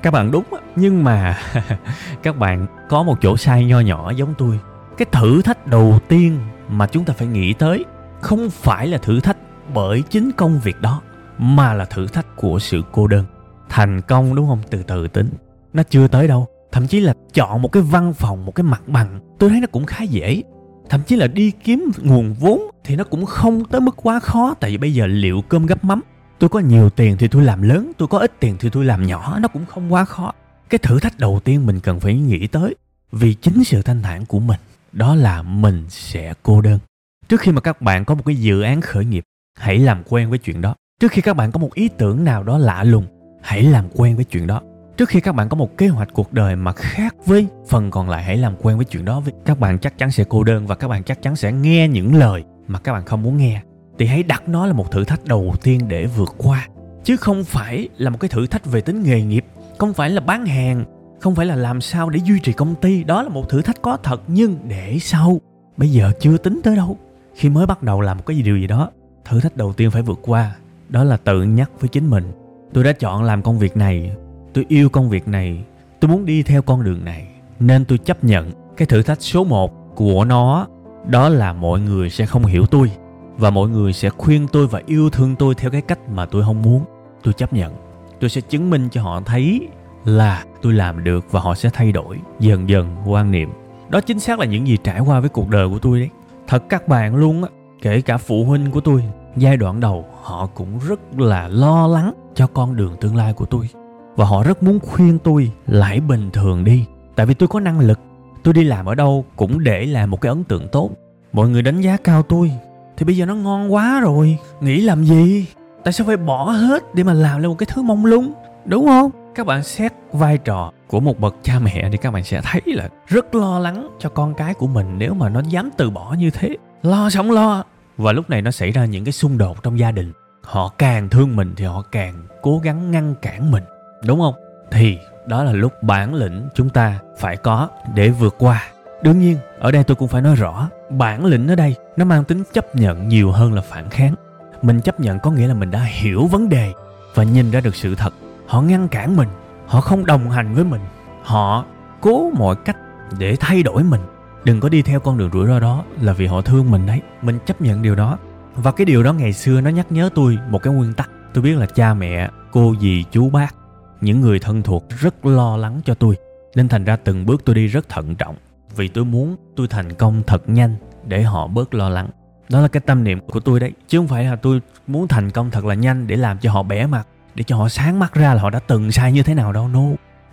các 0.02 0.12
bạn 0.12 0.31
đúng 0.31 0.44
nhưng 0.75 1.04
mà 1.04 1.38
các 2.24 2.38
bạn 2.38 2.68
có 2.90 3.04
một 3.04 3.18
chỗ 3.22 3.38
sai 3.38 3.66
nho 3.66 3.80
nhỏ 3.80 4.12
giống 4.12 4.34
tôi 4.38 4.60
cái 5.01 5.21
thử 5.21 5.42
thách 5.42 5.68
đầu 5.68 6.00
tiên 6.07 6.39
mà 6.69 6.88
chúng 6.88 7.06
ta 7.06 7.13
phải 7.13 7.27
nghĩ 7.27 7.53
tới 7.53 7.86
không 8.21 8.50
phải 8.50 8.88
là 8.88 8.98
thử 8.98 9.19
thách 9.19 9.38
bởi 9.74 10.03
chính 10.09 10.31
công 10.31 10.59
việc 10.59 10.81
đó, 10.81 11.01
mà 11.38 11.74
là 11.74 11.86
thử 11.86 12.07
thách 12.07 12.36
của 12.36 12.59
sự 12.59 12.81
cô 12.92 13.07
đơn. 13.07 13.25
Thành 13.69 14.01
công 14.01 14.36
đúng 14.36 14.48
không? 14.48 14.59
Từ 14.69 14.83
từ 14.83 15.07
tính. 15.07 15.30
Nó 15.74 15.83
chưa 15.83 16.07
tới 16.07 16.27
đâu. 16.27 16.48
Thậm 16.71 16.88
chí 16.88 17.00
là 17.00 17.13
chọn 17.33 17.62
một 17.62 17.71
cái 17.71 17.83
văn 17.83 18.13
phòng, 18.13 18.45
một 18.45 18.56
cái 18.56 18.63
mặt 18.63 18.81
bằng, 18.88 19.19
tôi 19.39 19.50
thấy 19.50 19.59
nó 19.59 19.68
cũng 19.71 19.86
khá 19.86 20.03
dễ. 20.03 20.44
Thậm 20.89 21.01
chí 21.07 21.15
là 21.15 21.27
đi 21.27 21.51
kiếm 21.51 21.92
nguồn 22.01 22.33
vốn 22.33 22.62
thì 22.83 22.95
nó 22.95 23.03
cũng 23.03 23.25
không 23.25 23.65
tới 23.65 23.81
mức 23.81 23.95
quá 23.95 24.19
khó. 24.19 24.53
Tại 24.59 24.71
vì 24.71 24.77
bây 24.77 24.94
giờ 24.94 25.07
liệu 25.07 25.42
cơm 25.42 25.65
gấp 25.65 25.83
mắm, 25.83 26.01
tôi 26.39 26.50
có 26.50 26.59
nhiều 26.59 26.89
tiền 26.89 27.18
thì 27.19 27.27
tôi 27.27 27.44
làm 27.44 27.62
lớn, 27.62 27.92
tôi 27.98 28.07
có 28.07 28.18
ít 28.18 28.39
tiền 28.39 28.56
thì 28.59 28.69
tôi 28.69 28.86
làm 28.86 29.07
nhỏ, 29.07 29.39
nó 29.39 29.48
cũng 29.48 29.65
không 29.65 29.94
quá 29.94 30.06
khó. 30.06 30.33
Cái 30.69 30.80
thử 30.80 31.00
thách 31.00 31.19
đầu 31.19 31.39
tiên 31.44 31.65
mình 31.65 31.80
cần 31.80 32.00
phải 32.00 32.13
nghĩ 32.13 32.48
tới 32.48 32.75
vì 33.12 33.33
chính 33.33 33.63
sự 33.63 33.81
thanh 33.81 34.01
thản 34.01 34.25
của 34.25 34.39
mình 34.39 34.59
đó 34.93 35.15
là 35.15 35.41
mình 35.41 35.85
sẽ 35.89 36.33
cô 36.43 36.61
đơn. 36.61 36.79
Trước 37.27 37.41
khi 37.41 37.51
mà 37.51 37.61
các 37.61 37.81
bạn 37.81 38.05
có 38.05 38.15
một 38.15 38.23
cái 38.25 38.35
dự 38.35 38.61
án 38.61 38.81
khởi 38.81 39.05
nghiệp, 39.05 39.23
hãy 39.59 39.79
làm 39.79 40.03
quen 40.09 40.29
với 40.29 40.39
chuyện 40.39 40.61
đó. 40.61 40.75
Trước 40.99 41.11
khi 41.11 41.21
các 41.21 41.35
bạn 41.35 41.51
có 41.51 41.59
một 41.59 41.73
ý 41.73 41.89
tưởng 41.97 42.23
nào 42.23 42.43
đó 42.43 42.57
lạ 42.57 42.83
lùng, 42.83 43.05
hãy 43.41 43.63
làm 43.63 43.89
quen 43.95 44.15
với 44.15 44.25
chuyện 44.25 44.47
đó. 44.47 44.61
Trước 44.97 45.09
khi 45.09 45.19
các 45.21 45.35
bạn 45.35 45.49
có 45.49 45.57
một 45.57 45.77
kế 45.77 45.88
hoạch 45.88 46.09
cuộc 46.13 46.33
đời 46.33 46.55
mà 46.55 46.71
khác 46.73 47.15
với 47.25 47.47
phần 47.67 47.91
còn 47.91 48.09
lại, 48.09 48.23
hãy 48.23 48.38
làm 48.38 48.55
quen 48.61 48.77
với 48.77 48.85
chuyện 48.85 49.05
đó. 49.05 49.21
Các 49.45 49.59
bạn 49.59 49.79
chắc 49.79 49.97
chắn 49.97 50.11
sẽ 50.11 50.23
cô 50.29 50.43
đơn 50.43 50.67
và 50.67 50.75
các 50.75 50.88
bạn 50.88 51.03
chắc 51.03 51.21
chắn 51.21 51.35
sẽ 51.35 51.51
nghe 51.51 51.88
những 51.88 52.15
lời 52.15 52.43
mà 52.67 52.79
các 52.79 52.93
bạn 52.93 53.05
không 53.05 53.23
muốn 53.23 53.38
nghe. 53.38 53.61
Thì 53.99 54.05
hãy 54.05 54.23
đặt 54.23 54.49
nó 54.49 54.65
là 54.65 54.73
một 54.73 54.91
thử 54.91 55.05
thách 55.05 55.25
đầu 55.25 55.55
tiên 55.63 55.88
để 55.88 56.05
vượt 56.05 56.35
qua. 56.38 56.67
Chứ 57.03 57.17
không 57.17 57.43
phải 57.43 57.89
là 57.97 58.09
một 58.09 58.17
cái 58.19 58.29
thử 58.29 58.47
thách 58.47 58.65
về 58.65 58.81
tính 58.81 59.03
nghề 59.03 59.21
nghiệp, 59.21 59.45
không 59.77 59.93
phải 59.93 60.09
là 60.09 60.21
bán 60.21 60.45
hàng 60.45 60.85
không 61.21 61.35
phải 61.35 61.45
là 61.45 61.56
làm 61.56 61.81
sao 61.81 62.09
để 62.09 62.19
duy 62.25 62.39
trì 62.39 62.53
công 62.53 62.75
ty, 62.75 63.03
đó 63.03 63.21
là 63.21 63.29
một 63.29 63.50
thử 63.50 63.62
thách 63.62 63.81
có 63.81 63.97
thật, 64.03 64.21
nhưng 64.27 64.57
để 64.68 64.97
sau. 65.01 65.41
Bây 65.77 65.89
giờ 65.89 66.12
chưa 66.19 66.38
tính 66.38 66.62
tới 66.63 66.75
đâu. 66.75 66.97
Khi 67.35 67.50
mới 67.50 67.65
bắt 67.65 67.83
đầu 67.83 68.01
làm 68.01 68.18
một 68.18 68.23
cái 68.25 68.41
điều 68.41 68.57
gì 68.57 68.68
đó, 68.68 68.89
thử 69.25 69.39
thách 69.39 69.57
đầu 69.57 69.73
tiên 69.73 69.91
phải 69.91 70.01
vượt 70.01 70.19
qua, 70.21 70.56
đó 70.89 71.03
là 71.03 71.18
tự 71.18 71.44
nhắc 71.44 71.71
với 71.79 71.89
chính 71.89 72.09
mình. 72.09 72.31
Tôi 72.73 72.83
đã 72.83 72.91
chọn 72.91 73.23
làm 73.23 73.41
công 73.41 73.59
việc 73.59 73.77
này, 73.77 74.12
tôi 74.53 74.65
yêu 74.68 74.89
công 74.89 75.09
việc 75.09 75.27
này, 75.27 75.63
tôi 76.00 76.12
muốn 76.12 76.25
đi 76.25 76.44
theo 76.44 76.62
con 76.62 76.83
đường 76.83 77.06
này, 77.06 77.27
nên 77.59 77.85
tôi 77.85 77.97
chấp 77.97 78.24
nhận 78.24 78.51
cái 78.77 78.85
thử 78.85 79.03
thách 79.03 79.21
số 79.21 79.44
1 79.44 79.95
của 79.95 80.25
nó. 80.25 80.67
Đó 81.07 81.29
là 81.29 81.53
mọi 81.53 81.79
người 81.79 82.09
sẽ 82.09 82.25
không 82.25 82.45
hiểu 82.45 82.65
tôi, 82.65 82.91
và 83.38 83.50
mọi 83.50 83.69
người 83.69 83.94
sẽ 83.94 84.09
khuyên 84.09 84.47
tôi 84.51 84.67
và 84.67 84.81
yêu 84.85 85.09
thương 85.09 85.35
tôi 85.35 85.56
theo 85.56 85.71
cái 85.71 85.81
cách 85.81 86.00
mà 86.09 86.25
tôi 86.25 86.44
không 86.44 86.62
muốn. 86.62 86.83
Tôi 87.24 87.33
chấp 87.33 87.53
nhận. 87.53 87.74
Tôi 88.19 88.29
sẽ 88.29 88.41
chứng 88.41 88.69
minh 88.69 88.89
cho 88.91 89.03
họ 89.03 89.21
thấy 89.25 89.67
là 90.06 90.45
tôi 90.62 90.74
làm 90.74 91.03
được 91.03 91.31
và 91.31 91.39
họ 91.39 91.56
sẽ 91.56 91.69
thay 91.74 91.92
đổi 91.92 92.19
dần 92.39 92.69
dần 92.69 92.95
quan 93.06 93.31
niệm. 93.31 93.50
Đó 93.89 94.01
chính 94.01 94.19
xác 94.19 94.39
là 94.39 94.45
những 94.45 94.68
gì 94.68 94.77
trải 94.83 95.00
qua 95.00 95.19
với 95.19 95.30
cuộc 95.30 95.50
đời 95.50 95.69
của 95.69 95.80
tôi 95.80 96.00
đấy. 96.00 96.09
Thật 96.48 96.63
các 96.69 96.88
bạn 96.88 97.15
luôn 97.15 97.44
á, 97.44 97.50
kể 97.81 98.01
cả 98.01 98.18
phụ 98.18 98.44
huynh 98.44 98.71
của 98.71 98.81
tôi, 98.81 99.03
giai 99.38 99.57
đoạn 99.57 99.80
đầu 99.80 100.06
họ 100.21 100.48
cũng 100.53 100.80
rất 100.88 101.00
là 101.18 101.48
lo 101.48 101.88
lắng 101.88 102.13
cho 102.36 102.48
con 102.48 102.75
đường 102.75 102.95
tương 103.01 103.15
lai 103.15 103.33
của 103.33 103.45
tôi. 103.45 103.69
Và 104.15 104.25
họ 104.25 104.44
rất 104.44 104.63
muốn 104.63 104.80
khuyên 104.80 105.19
tôi 105.19 105.51
lại 105.68 106.00
bình 106.00 106.30
thường 106.33 106.63
đi. 106.63 106.86
Tại 107.15 107.25
vì 107.25 107.33
tôi 107.33 107.48
có 107.48 107.59
năng 107.59 107.80
lực, 107.80 108.00
tôi 108.44 108.53
đi 108.53 108.63
làm 108.63 108.86
ở 108.86 108.95
đâu 108.95 109.25
cũng 109.36 109.63
để 109.63 109.86
làm 109.86 110.12
một 110.12 110.21
cái 110.21 110.30
ấn 110.30 110.44
tượng 110.44 110.68
tốt. 110.71 110.89
Mọi 111.33 111.50
người 111.50 111.62
đánh 111.62 111.81
giá 111.81 111.98
cao 111.98 112.24
tôi, 112.24 112.51
thì 112.98 113.06
bây 113.06 113.18
giờ 113.18 113.25
nó 113.25 113.36
ngon 113.36 113.74
quá 113.74 114.00
rồi, 114.00 114.38
nghĩ 114.62 114.81
làm 114.81 115.03
gì? 115.03 115.46
Tại 115.84 115.93
sao 115.93 116.08
phải 116.08 116.17
bỏ 116.17 116.51
hết 116.51 116.96
để 116.96 117.03
mà 117.03 117.13
làm 117.13 117.41
lên 117.41 117.50
một 117.50 117.58
cái 117.58 117.67
thứ 117.74 117.81
mông 117.81 118.05
lung? 118.05 118.34
Đúng 118.65 118.88
không? 118.88 119.12
Các 119.35 119.45
bạn 119.45 119.63
xét 119.63 119.93
vai 120.11 120.38
trò 120.38 120.71
của 120.88 121.00
một 121.00 121.19
bậc 121.19 121.35
cha 121.43 121.59
mẹ 121.59 121.89
thì 121.91 121.97
các 121.97 122.11
bạn 122.11 122.23
sẽ 122.23 122.41
thấy 122.43 122.61
là 122.65 122.89
rất 123.07 123.35
lo 123.35 123.59
lắng 123.59 123.89
cho 124.00 124.09
con 124.09 124.33
cái 124.33 124.53
của 124.53 124.67
mình 124.67 124.97
nếu 124.97 125.13
mà 125.13 125.29
nó 125.29 125.41
dám 125.50 125.69
từ 125.77 125.89
bỏ 125.89 126.15
như 126.17 126.29
thế. 126.29 126.57
Lo 126.83 127.09
sống 127.09 127.31
lo. 127.31 127.63
Và 127.97 128.11
lúc 128.11 128.29
này 128.29 128.41
nó 128.41 128.51
xảy 128.51 128.71
ra 128.71 128.85
những 128.85 129.05
cái 129.05 129.11
xung 129.11 129.38
đột 129.38 129.63
trong 129.63 129.79
gia 129.79 129.91
đình. 129.91 130.11
Họ 130.43 130.69
càng 130.77 131.09
thương 131.09 131.35
mình 131.35 131.53
thì 131.57 131.65
họ 131.65 131.81
càng 131.81 132.23
cố 132.41 132.59
gắng 132.63 132.91
ngăn 132.91 133.15
cản 133.21 133.51
mình, 133.51 133.63
đúng 134.05 134.19
không? 134.19 134.33
Thì 134.71 134.97
đó 135.25 135.43
là 135.43 135.51
lúc 135.51 135.83
bản 135.83 136.13
lĩnh 136.13 136.47
chúng 136.55 136.69
ta 136.69 137.00
phải 137.17 137.38
có 137.38 137.69
để 137.95 138.09
vượt 138.09 138.35
qua. 138.39 138.67
Đương 139.03 139.19
nhiên, 139.19 139.38
ở 139.59 139.71
đây 139.71 139.83
tôi 139.83 139.95
cũng 139.95 140.07
phải 140.07 140.21
nói 140.21 140.35
rõ, 140.35 140.69
bản 140.89 141.25
lĩnh 141.25 141.47
ở 141.47 141.55
đây 141.55 141.75
nó 141.97 142.05
mang 142.05 142.23
tính 142.23 142.43
chấp 142.53 142.75
nhận 142.75 143.07
nhiều 143.07 143.31
hơn 143.31 143.53
là 143.53 143.61
phản 143.61 143.89
kháng. 143.89 144.15
Mình 144.61 144.81
chấp 144.81 145.00
nhận 145.00 145.19
có 145.19 145.31
nghĩa 145.31 145.47
là 145.47 145.53
mình 145.53 145.71
đã 145.71 145.79
hiểu 145.79 146.25
vấn 146.25 146.50
đề 146.50 146.73
và 147.13 147.23
nhìn 147.23 147.51
ra 147.51 147.59
được 147.61 147.75
sự 147.75 147.95
thật 147.95 148.13
họ 148.51 148.62
ngăn 148.62 148.88
cản 148.88 149.15
mình, 149.15 149.29
họ 149.67 149.81
không 149.81 150.05
đồng 150.05 150.29
hành 150.29 150.53
với 150.53 150.63
mình. 150.63 150.81
Họ 151.24 151.65
cố 152.01 152.31
mọi 152.38 152.55
cách 152.55 152.77
để 153.20 153.36
thay 153.39 153.63
đổi 153.63 153.84
mình. 153.84 154.01
Đừng 154.43 154.60
có 154.60 154.70
đi 154.70 154.81
theo 154.81 155.00
con 155.00 155.17
đường 155.17 155.29
rủi 155.34 155.48
ro 155.48 155.60
đó 155.60 155.84
là 156.01 156.13
vì 156.13 156.25
họ 156.25 156.41
thương 156.41 156.72
mình 156.72 156.86
đấy. 156.86 157.01
Mình 157.22 157.39
chấp 157.46 157.62
nhận 157.62 157.81
điều 157.81 157.96
đó. 157.96 158.17
Và 158.55 158.72
cái 158.72 158.86
điều 158.86 159.03
đó 159.03 159.13
ngày 159.13 159.34
xưa 159.34 159.62
nó 159.62 159.70
nhắc 159.70 159.91
nhớ 159.91 160.10
tôi 160.15 160.38
một 160.50 160.63
cái 160.63 160.74
nguyên 160.74 160.93
tắc. 160.93 161.10
Tôi 161.34 161.43
biết 161.43 161.58
là 161.58 161.65
cha 161.65 161.93
mẹ, 161.93 162.29
cô 162.51 162.75
dì, 162.81 163.05
chú 163.12 163.29
bác, 163.29 163.55
những 164.01 164.22
người 164.22 164.39
thân 164.39 164.63
thuộc 164.63 164.86
rất 164.89 165.25
lo 165.25 165.58
lắng 165.58 165.81
cho 165.86 165.93
tôi. 165.93 166.17
Nên 166.55 166.67
thành 166.67 166.84
ra 166.84 166.96
từng 166.96 167.25
bước 167.25 167.41
tôi 167.46 167.55
đi 167.55 167.67
rất 167.67 167.89
thận 167.89 168.15
trọng. 168.15 168.36
Vì 168.75 168.88
tôi 168.88 169.05
muốn 169.05 169.36
tôi 169.55 169.67
thành 169.67 169.93
công 169.93 170.24
thật 170.27 170.50
nhanh 170.50 170.75
để 171.08 171.24
họ 171.24 171.48
bớt 171.48 171.74
lo 171.74 171.89
lắng. 171.89 172.10
Đó 172.50 172.62
là 172.62 172.67
cái 172.67 172.81
tâm 172.81 173.03
niệm 173.03 173.20
của 173.20 173.39
tôi 173.39 173.60
đấy, 173.60 173.72
chứ 173.88 173.98
không 173.98 174.08
phải 174.08 174.24
là 174.24 174.36
tôi 174.36 174.62
muốn 174.88 175.08
thành 175.08 175.29
công 175.29 175.51
thật 175.51 175.65
là 175.65 175.75
nhanh 175.75 176.08
để 176.08 176.15
làm 176.15 176.38
cho 176.38 176.51
họ 176.51 176.63
bẻ 176.63 176.88
mặt 176.88 177.08
để 177.35 177.43
cho 177.43 177.57
họ 177.57 177.69
sáng 177.69 178.00
mắt 178.00 178.13
ra 178.13 178.33
là 178.33 178.41
họ 178.41 178.50
đã 178.50 178.59
từng 178.59 178.91
sai 178.91 179.11
như 179.11 179.23
thế 179.23 179.33
nào 179.33 179.53
đâu, 179.53 179.67
no. 179.67 179.83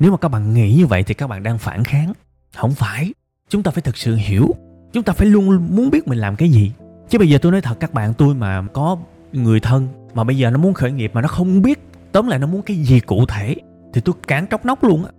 Nếu 0.01 0.11
mà 0.11 0.17
các 0.17 0.29
bạn 0.29 0.55
nghĩ 0.55 0.75
như 0.75 0.87
vậy 0.87 1.03
thì 1.03 1.15
các 1.15 1.27
bạn 1.27 1.43
đang 1.43 1.59
phản 1.59 1.85
kháng. 1.85 2.13
Không 2.57 2.75
phải. 2.75 3.13
Chúng 3.49 3.63
ta 3.63 3.71
phải 3.71 3.83
thực 3.83 3.97
sự 3.97 4.15
hiểu. 4.15 4.49
Chúng 4.93 5.03
ta 5.03 5.13
phải 5.13 5.27
luôn 5.27 5.69
muốn 5.71 5.91
biết 5.91 6.09
mình 6.09 6.19
làm 6.19 6.37
cái 6.37 6.49
gì. 6.49 6.73
Chứ 7.09 7.19
bây 7.19 7.29
giờ 7.29 7.39
tôi 7.43 7.53
nói 7.53 7.61
thật, 7.61 7.81
các 7.81 7.95
bạn 7.95 8.15
tôi 8.15 8.35
mà 8.35 8.63
có 8.73 8.97
người 9.33 9.61
thân 9.61 9.89
mà 10.15 10.25
bây 10.25 10.39
giờ 10.39 10.51
nó 10.51 10.59
muốn 10.59 10.75
khởi 10.75 10.93
nghiệp 10.93 11.11
mà 11.15 11.21
nó 11.21 11.29
không 11.29 11.63
biết, 11.63 11.89
tóm 12.13 12.29
lại 12.29 12.39
nó 12.39 12.47
muốn 12.47 12.63
cái 12.63 12.77
gì 12.77 13.01
cụ 13.01 13.27
thể, 13.27 13.55
thì 13.93 14.01
tôi 14.01 14.15
cản 14.27 14.47
tróc 14.51 14.65
nóc 14.65 14.85
luôn 14.85 15.05
á. 15.05 15.11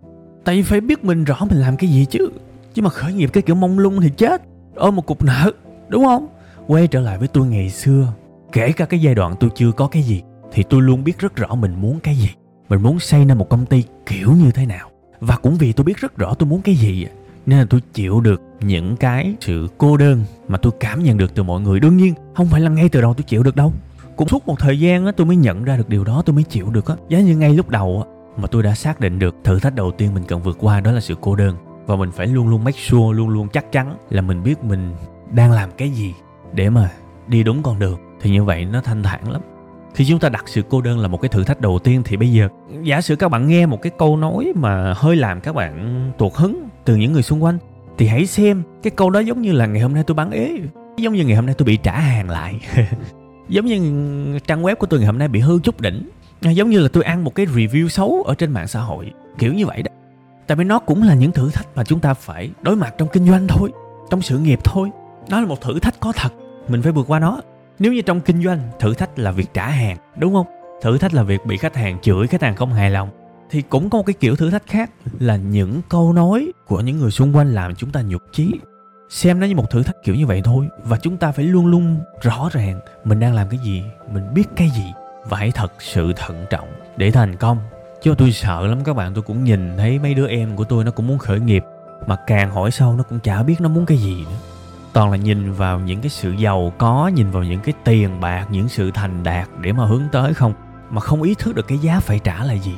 Tại 0.43 0.55
vì 0.55 0.61
phải 0.61 0.81
biết 0.81 1.03
mình 1.03 1.23
rõ 1.23 1.37
mình 1.49 1.59
làm 1.59 1.77
cái 1.77 1.89
gì 1.89 2.05
chứ. 2.05 2.29
Chứ 2.73 2.81
mà 2.81 2.89
khởi 2.89 3.13
nghiệp 3.13 3.29
cái 3.33 3.43
kiểu 3.43 3.55
mông 3.55 3.79
lung 3.79 4.01
thì 4.01 4.09
chết. 4.09 4.41
Ôm 4.75 4.95
một 4.95 5.05
cục 5.05 5.23
nợ, 5.23 5.51
đúng 5.87 6.05
không? 6.05 6.27
Quay 6.67 6.87
trở 6.87 6.99
lại 6.99 7.17
với 7.17 7.27
tôi 7.27 7.47
ngày 7.47 7.69
xưa. 7.69 8.13
Kể 8.51 8.71
cả 8.71 8.85
cái 8.85 9.01
giai 9.01 9.15
đoạn 9.15 9.35
tôi 9.39 9.49
chưa 9.55 9.71
có 9.71 9.87
cái 9.87 10.03
gì 10.03 10.21
thì 10.51 10.63
tôi 10.63 10.81
luôn 10.81 11.03
biết 11.03 11.19
rất 11.19 11.35
rõ 11.35 11.55
mình 11.55 11.81
muốn 11.81 11.99
cái 11.99 12.15
gì. 12.15 12.29
Mình 12.69 12.81
muốn 12.81 12.99
xây 12.99 13.25
nên 13.25 13.37
một 13.37 13.49
công 13.49 13.65
ty 13.65 13.83
kiểu 14.05 14.31
như 14.31 14.51
thế 14.51 14.65
nào. 14.65 14.89
Và 15.19 15.35
cũng 15.35 15.55
vì 15.55 15.73
tôi 15.73 15.83
biết 15.83 15.97
rất 15.97 16.17
rõ 16.17 16.33
tôi 16.33 16.49
muốn 16.49 16.61
cái 16.61 16.75
gì 16.75 17.07
nên 17.45 17.59
là 17.59 17.65
tôi 17.69 17.81
chịu 17.93 18.21
được 18.21 18.41
những 18.61 18.95
cái 18.95 19.35
sự 19.41 19.67
cô 19.77 19.97
đơn 19.97 20.23
mà 20.47 20.57
tôi 20.57 20.71
cảm 20.79 21.03
nhận 21.03 21.17
được 21.17 21.35
từ 21.35 21.43
mọi 21.43 21.61
người. 21.61 21.79
Đương 21.79 21.97
nhiên, 21.97 22.13
không 22.35 22.47
phải 22.47 22.61
là 22.61 22.69
ngay 22.69 22.89
từ 22.89 23.01
đầu 23.01 23.13
tôi 23.13 23.23
chịu 23.23 23.43
được 23.43 23.55
đâu. 23.55 23.73
Cũng 24.15 24.27
suốt 24.27 24.47
một 24.47 24.59
thời 24.59 24.79
gian 24.79 25.05
á, 25.05 25.11
tôi 25.17 25.27
mới 25.27 25.35
nhận 25.35 25.63
ra 25.63 25.77
được 25.77 25.89
điều 25.89 26.03
đó, 26.03 26.23
tôi 26.25 26.33
mới 26.33 26.43
chịu 26.43 26.69
được 26.69 26.87
á. 26.87 26.95
Giá 27.09 27.19
như 27.19 27.37
ngay 27.37 27.53
lúc 27.53 27.69
đầu 27.69 28.03
á, 28.05 28.11
mà 28.41 28.47
tôi 28.47 28.63
đã 28.63 28.75
xác 28.75 28.99
định 28.99 29.19
được 29.19 29.35
thử 29.43 29.59
thách 29.59 29.75
đầu 29.75 29.91
tiên 29.91 30.13
mình 30.13 30.23
cần 30.27 30.43
vượt 30.43 30.57
qua 30.59 30.79
đó 30.79 30.91
là 30.91 31.01
sự 31.01 31.15
cô 31.21 31.35
đơn. 31.35 31.55
Và 31.85 31.95
mình 31.95 32.11
phải 32.11 32.27
luôn 32.27 32.47
luôn 32.47 32.63
make 32.63 32.79
sure, 32.79 33.17
luôn 33.17 33.29
luôn 33.29 33.47
chắc 33.53 33.71
chắn 33.71 33.95
là 34.09 34.21
mình 34.21 34.43
biết 34.43 34.63
mình 34.63 34.95
đang 35.31 35.51
làm 35.51 35.69
cái 35.77 35.89
gì 35.89 36.13
để 36.53 36.69
mà 36.69 36.91
đi 37.27 37.43
đúng 37.43 37.63
con 37.63 37.79
đường. 37.79 37.99
Thì 38.21 38.29
như 38.29 38.43
vậy 38.43 38.65
nó 38.65 38.81
thanh 38.81 39.03
thản 39.03 39.31
lắm 39.31 39.41
khi 39.99 40.05
chúng 40.05 40.19
ta 40.19 40.29
đặt 40.29 40.43
sự 40.47 40.61
cô 40.69 40.81
đơn 40.81 40.99
là 40.99 41.07
một 41.07 41.21
cái 41.21 41.29
thử 41.29 41.43
thách 41.43 41.61
đầu 41.61 41.79
tiên 41.79 42.01
thì 42.05 42.17
bây 42.17 42.31
giờ, 42.31 42.47
giả 42.83 43.01
sử 43.01 43.15
các 43.15 43.29
bạn 43.29 43.47
nghe 43.47 43.65
một 43.65 43.81
cái 43.81 43.91
câu 43.97 44.17
nói 44.17 44.53
mà 44.55 44.93
hơi 44.97 45.15
làm 45.15 45.41
các 45.41 45.55
bạn 45.55 46.11
tuột 46.17 46.33
hứng 46.35 46.69
từ 46.85 46.95
những 46.95 47.13
người 47.13 47.21
xung 47.21 47.43
quanh, 47.43 47.57
thì 47.97 48.07
hãy 48.07 48.25
xem 48.25 48.63
cái 48.83 48.91
câu 48.91 49.09
đó 49.09 49.19
giống 49.19 49.41
như 49.41 49.51
là 49.51 49.65
ngày 49.65 49.81
hôm 49.81 49.93
nay 49.93 50.03
tôi 50.07 50.15
bán 50.15 50.31
ế, 50.31 50.51
giống 50.97 51.13
như 51.13 51.25
ngày 51.25 51.35
hôm 51.35 51.45
nay 51.45 51.55
tôi 51.57 51.65
bị 51.65 51.77
trả 51.77 51.99
hàng 51.99 52.29
lại. 52.29 52.59
Giống 53.49 53.65
như 53.65 54.39
trang 54.39 54.63
web 54.63 54.75
của 54.75 54.87
tôi 54.87 54.99
ngày 54.99 55.07
hôm 55.07 55.17
nay 55.17 55.27
bị 55.27 55.39
hư 55.39 55.59
chút 55.59 55.81
đỉnh, 55.81 56.09
giống 56.41 56.69
như 56.69 56.79
là 56.79 56.89
tôi 56.93 57.03
ăn 57.03 57.23
một 57.23 57.35
cái 57.35 57.45
review 57.45 57.87
xấu 57.87 58.23
ở 58.27 58.35
trên 58.35 58.51
mạng 58.51 58.67
xã 58.67 58.79
hội, 58.79 59.11
kiểu 59.37 59.53
như 59.53 59.65
vậy 59.65 59.81
đó. 59.83 59.91
Tại 60.47 60.55
vì 60.55 60.63
nó 60.63 60.79
cũng 60.79 61.03
là 61.03 61.13
những 61.13 61.31
thử 61.31 61.49
thách 61.51 61.67
mà 61.75 61.83
chúng 61.83 61.99
ta 61.99 62.13
phải 62.13 62.49
đối 62.61 62.75
mặt 62.75 62.93
trong 62.97 63.07
kinh 63.07 63.27
doanh 63.27 63.47
thôi, 63.47 63.71
trong 64.09 64.21
sự 64.21 64.39
nghiệp 64.39 64.59
thôi. 64.63 64.89
Đó 65.29 65.41
là 65.41 65.47
một 65.47 65.61
thử 65.61 65.79
thách 65.79 65.99
có 65.99 66.11
thật, 66.15 66.29
mình 66.67 66.81
phải 66.81 66.91
vượt 66.91 67.07
qua 67.07 67.19
nó 67.19 67.41
nếu 67.79 67.93
như 67.93 68.01
trong 68.01 68.21
kinh 68.21 68.43
doanh, 68.43 68.59
thử 68.79 68.93
thách 68.93 69.19
là 69.19 69.31
việc 69.31 69.53
trả 69.53 69.67
hàng, 69.67 69.97
đúng 70.17 70.33
không? 70.33 70.45
Thử 70.81 70.97
thách 70.97 71.13
là 71.13 71.23
việc 71.23 71.45
bị 71.45 71.57
khách 71.57 71.75
hàng 71.75 71.99
chửi, 72.01 72.27
khách 72.27 72.41
hàng 72.41 72.55
không 72.55 72.73
hài 72.73 72.91
lòng. 72.91 73.09
Thì 73.51 73.61
cũng 73.61 73.89
có 73.89 73.97
một 73.97 74.03
cái 74.05 74.13
kiểu 74.13 74.35
thử 74.35 74.49
thách 74.49 74.67
khác 74.67 74.91
là 75.19 75.35
những 75.35 75.81
câu 75.89 76.13
nói 76.13 76.51
của 76.67 76.81
những 76.81 76.97
người 76.97 77.11
xung 77.11 77.35
quanh 77.35 77.53
làm 77.53 77.75
chúng 77.75 77.91
ta 77.91 78.01
nhục 78.01 78.21
chí. 78.31 78.51
Xem 79.09 79.39
nó 79.39 79.47
như 79.47 79.55
một 79.55 79.69
thử 79.71 79.83
thách 79.83 80.03
kiểu 80.03 80.15
như 80.15 80.25
vậy 80.25 80.41
thôi, 80.43 80.67
và 80.83 80.97
chúng 80.97 81.17
ta 81.17 81.31
phải 81.31 81.45
luôn 81.45 81.65
luôn 81.67 81.99
rõ 82.21 82.49
ràng 82.51 82.79
mình 83.03 83.19
đang 83.19 83.33
làm 83.33 83.49
cái 83.49 83.59
gì, 83.63 83.83
mình 84.13 84.33
biết 84.33 84.43
cái 84.55 84.69
gì, 84.69 84.85
và 85.29 85.37
hãy 85.37 85.51
thật 85.51 85.73
sự 85.79 86.13
thận 86.15 86.45
trọng. 86.49 86.67
Để 86.97 87.11
thành 87.11 87.35
công, 87.35 87.57
chứ 88.01 88.15
tôi 88.17 88.31
sợ 88.31 88.67
lắm 88.67 88.83
các 88.83 88.93
bạn, 88.93 89.13
tôi 89.13 89.23
cũng 89.23 89.43
nhìn 89.43 89.77
thấy 89.77 89.99
mấy 89.99 90.13
đứa 90.13 90.27
em 90.27 90.55
của 90.55 90.63
tôi 90.63 90.83
nó 90.83 90.91
cũng 90.91 91.07
muốn 91.07 91.17
khởi 91.17 91.39
nghiệp, 91.39 91.63
mà 92.07 92.17
càng 92.27 92.51
hỏi 92.51 92.71
sâu 92.71 92.93
nó 92.93 93.03
cũng 93.03 93.19
chả 93.19 93.43
biết 93.43 93.55
nó 93.61 93.69
muốn 93.69 93.85
cái 93.85 93.97
gì 93.97 94.15
nữa 94.15 94.37
toàn 94.93 95.11
là 95.11 95.17
nhìn 95.17 95.51
vào 95.51 95.79
những 95.79 96.01
cái 96.01 96.09
sự 96.09 96.31
giàu 96.31 96.73
có, 96.77 97.11
nhìn 97.15 97.31
vào 97.31 97.43
những 97.43 97.59
cái 97.59 97.73
tiền 97.83 98.19
bạc, 98.21 98.47
những 98.51 98.69
sự 98.69 98.91
thành 98.91 99.23
đạt 99.23 99.49
để 99.61 99.71
mà 99.71 99.85
hướng 99.85 100.03
tới 100.11 100.33
không? 100.33 100.53
Mà 100.89 101.01
không 101.01 101.21
ý 101.21 101.35
thức 101.35 101.55
được 101.55 101.67
cái 101.67 101.77
giá 101.77 101.99
phải 101.99 102.19
trả 102.19 102.43
là 102.43 102.53
gì? 102.53 102.75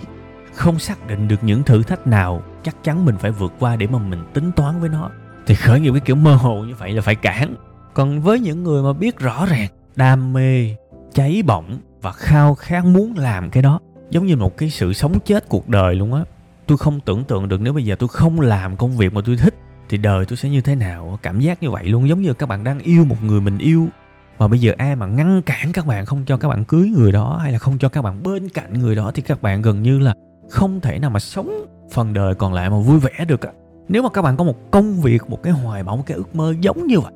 Không 0.53 0.80
xác 0.80 1.08
định 1.08 1.27
được 1.27 1.44
những 1.44 1.63
thử 1.63 1.84
thách 1.84 2.08
nào, 2.08 2.41
chắc 2.63 2.84
chắn 2.84 3.06
mình 3.06 3.18
phải 3.18 3.32
vượt 3.32 3.53
qua 3.60 3.75
để 3.75 3.88
mà 3.88 4.00
mình 4.00 4.24
tính 4.34 4.51
toán 4.51 4.80
với 4.80 4.89
nó. 4.89 5.10
Thì 5.46 5.56
khởi 5.56 5.80
nghiệp 5.80 5.91
cái 5.91 6.01
kiểu 6.01 6.15
mơ 6.15 6.36
hồ 6.36 6.63
như 6.63 6.75
vậy 6.75 6.94
là 6.94 7.01
phải 7.01 7.15
cản. 7.15 7.56
Còn 7.94 8.22
với 8.22 8.39
những 8.39 8.63
người 8.63 8.84
mà 8.84 8.94
biết 8.94 9.20
rõ 9.20 9.46
ràng, 9.46 9.68
đam 9.96 10.34
mê, 10.34 10.75
cháy 11.13 11.44
bỏng 11.46 11.77
và 12.01 12.12
khao 12.12 12.56
khát 12.56 12.86
muốn 12.86 13.18
làm 13.18 13.50
cái 13.50 13.63
đó, 13.63 13.80
giống 14.10 14.25
như 14.25 14.36
một 14.36 14.58
cái 14.58 14.70
sự 14.70 14.94
sống 14.94 15.20
chết 15.20 15.50
cuộc 15.50 15.70
đời 15.70 15.96
luôn 15.96 16.13
á, 16.13 16.22
tôi 16.68 16.77
không 16.77 17.00
tưởng 17.00 17.24
tượng 17.24 17.48
được 17.48 17.62
nếu 17.62 17.74
bây 17.74 17.86
giờ 17.86 17.96
tôi 18.00 18.10
không 18.10 18.39
làm 18.39 18.77
công 18.77 18.98
việc 18.98 19.13
mà 19.13 19.22
tôi 19.25 19.38
thích 19.38 19.56
thì 19.92 19.98
đời 19.98 20.26
tôi 20.26 20.38
sẽ 20.38 20.50
như 20.50 20.62
thế 20.62 20.76
nào? 20.76 21.20
Cảm 21.22 21.40
giác 21.40 21.64
như 21.64 21.72
vậy 21.72 21.86
luôn, 21.86 22.10
giống 22.10 22.22
như 22.22 22.34
các 22.34 22.50
bạn 22.50 22.64
đang 22.64 22.80
yêu 22.80 23.06
một 23.06 23.24
người 23.24 23.42
mình 23.42 23.58
yêu. 23.58 23.88
Mà 24.40 24.48
bây 24.48 24.60
giờ 24.60 24.74
ai 24.78 24.96
mà 24.96 25.06
ngăn 25.06 25.42
cản 25.42 25.72
các 25.74 25.86
bạn 25.86 26.06
không 26.06 26.24
cho 26.26 26.38
các 26.38 26.48
bạn 26.48 26.66
cưới 26.66 26.90
người 26.90 27.12
đó, 27.12 27.40
hay 27.44 27.52
là 27.52 27.60
không 27.60 27.78
cho 27.78 27.90
các 27.90 28.02
bạn 28.02 28.24
bên 28.24 28.50
cạnh 28.50 28.74
người 28.74 28.96
đó, 28.96 29.12
thì 29.16 29.22
các 29.22 29.42
bạn 29.42 29.62
gần 29.62 29.82
như 29.82 30.00
là 30.00 30.14
không 30.50 30.82
thể 30.82 31.00
nào 31.00 31.10
mà 31.10 31.20
sống 31.20 31.66
phần 31.92 32.14
đời 32.14 32.36
còn 32.36 32.54
lại 32.54 32.70
mà 32.70 32.80
vui 32.80 33.00
vẻ 33.00 33.26
được 33.28 33.42
nếu 33.88 34.04
mà 34.04 34.10
các 34.10 34.22
bạn 34.22 34.38
có 34.38 34.44
một 34.44 34.72
công 34.72 35.02
việc, 35.02 35.30
một 35.30 35.44
cái 35.44 35.54
hoài 35.54 35.84
bão, 35.84 35.98
một 35.98 36.04
cái 36.06 36.18
ước 36.18 36.36
mơ 36.36 36.54
giống 36.62 36.88
như 36.88 37.00
vậy, 37.00 37.14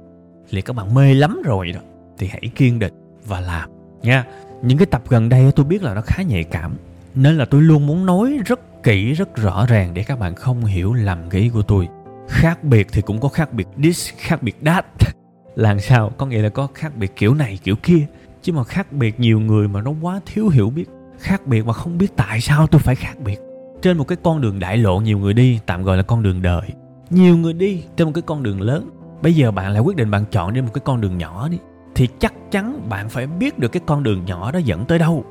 thì 0.49 0.61
các 0.61 0.75
bạn 0.75 0.93
mê 0.93 1.13
lắm 1.13 1.41
rồi 1.45 1.71
đó. 1.71 1.79
Thì 2.17 2.27
hãy 2.27 2.51
kiên 2.55 2.79
định 2.79 2.93
và 3.25 3.39
làm, 3.39 3.69
nha. 4.01 4.25
Những 4.61 4.77
cái 4.77 4.85
tập 4.85 5.01
gần 5.09 5.29
đây 5.29 5.51
tôi 5.55 5.65
biết 5.65 5.83
là 5.83 5.93
nó 5.93 6.01
khá 6.01 6.23
nhạy 6.23 6.43
cảm, 6.43 6.75
nên 7.15 7.37
là 7.37 7.45
tôi 7.45 7.61
luôn 7.61 7.87
muốn 7.87 8.05
nói 8.05 8.39
rất 8.45 8.83
kỹ, 8.83 9.13
rất 9.13 9.35
rõ 9.35 9.65
ràng 9.65 9.93
để 9.93 10.03
các 10.03 10.19
bạn 10.19 10.35
không 10.35 10.65
hiểu 10.65 10.93
lầm 10.93 11.29
cái 11.29 11.41
ý 11.41 11.49
của 11.49 11.61
tôi 11.61 11.87
khác 12.27 12.63
biệt 12.63 12.87
thì 12.91 13.01
cũng 13.01 13.19
có 13.19 13.29
khác 13.29 13.53
biệt 13.53 13.67
this 13.83 14.09
khác 14.17 14.43
biệt 14.43 14.55
that 14.65 14.85
là 15.55 15.77
sao? 15.79 16.11
Có 16.17 16.25
nghĩa 16.25 16.41
là 16.41 16.49
có 16.49 16.67
khác 16.73 16.97
biệt 16.97 17.15
kiểu 17.15 17.33
này, 17.33 17.59
kiểu 17.63 17.75
kia. 17.75 18.05
Chứ 18.41 18.53
mà 18.53 18.63
khác 18.63 18.91
biệt 18.91 19.19
nhiều 19.19 19.39
người 19.39 19.67
mà 19.67 19.81
nó 19.81 19.91
quá 20.01 20.19
thiếu 20.25 20.49
hiểu 20.49 20.69
biết. 20.69 20.85
Khác 21.19 21.47
biệt 21.47 21.65
mà 21.65 21.73
không 21.73 21.97
biết 21.97 22.15
tại 22.15 22.41
sao 22.41 22.67
tôi 22.67 22.79
phải 22.79 22.95
khác 22.95 23.13
biệt. 23.25 23.39
Trên 23.81 23.97
một 23.97 24.07
cái 24.07 24.17
con 24.23 24.41
đường 24.41 24.59
đại 24.59 24.77
lộ 24.77 24.99
nhiều 24.99 25.17
người 25.17 25.33
đi, 25.33 25.59
tạm 25.65 25.83
gọi 25.83 25.97
là 25.97 26.03
con 26.03 26.23
đường 26.23 26.41
đời. 26.41 26.61
Nhiều 27.09 27.37
người 27.37 27.53
đi 27.53 27.83
trên 27.97 28.07
một 28.07 28.11
cái 28.15 28.21
con 28.21 28.43
đường 28.43 28.61
lớn. 28.61 28.89
Bây 29.21 29.33
giờ 29.33 29.51
bạn 29.51 29.71
lại 29.71 29.81
quyết 29.81 29.97
định 29.97 30.11
bạn 30.11 30.25
chọn 30.31 30.53
đi 30.53 30.61
một 30.61 30.73
cái 30.73 30.81
con 30.85 31.01
đường 31.01 31.17
nhỏ 31.17 31.47
đi. 31.47 31.57
Thì 31.95 32.07
chắc 32.19 32.33
chắn 32.51 32.89
bạn 32.89 33.09
phải 33.09 33.27
biết 33.27 33.59
được 33.59 33.67
cái 33.67 33.81
con 33.85 34.03
đường 34.03 34.25
nhỏ 34.25 34.51
đó 34.51 34.59
dẫn 34.59 34.85
tới 34.85 34.99
đâu. 34.99 35.25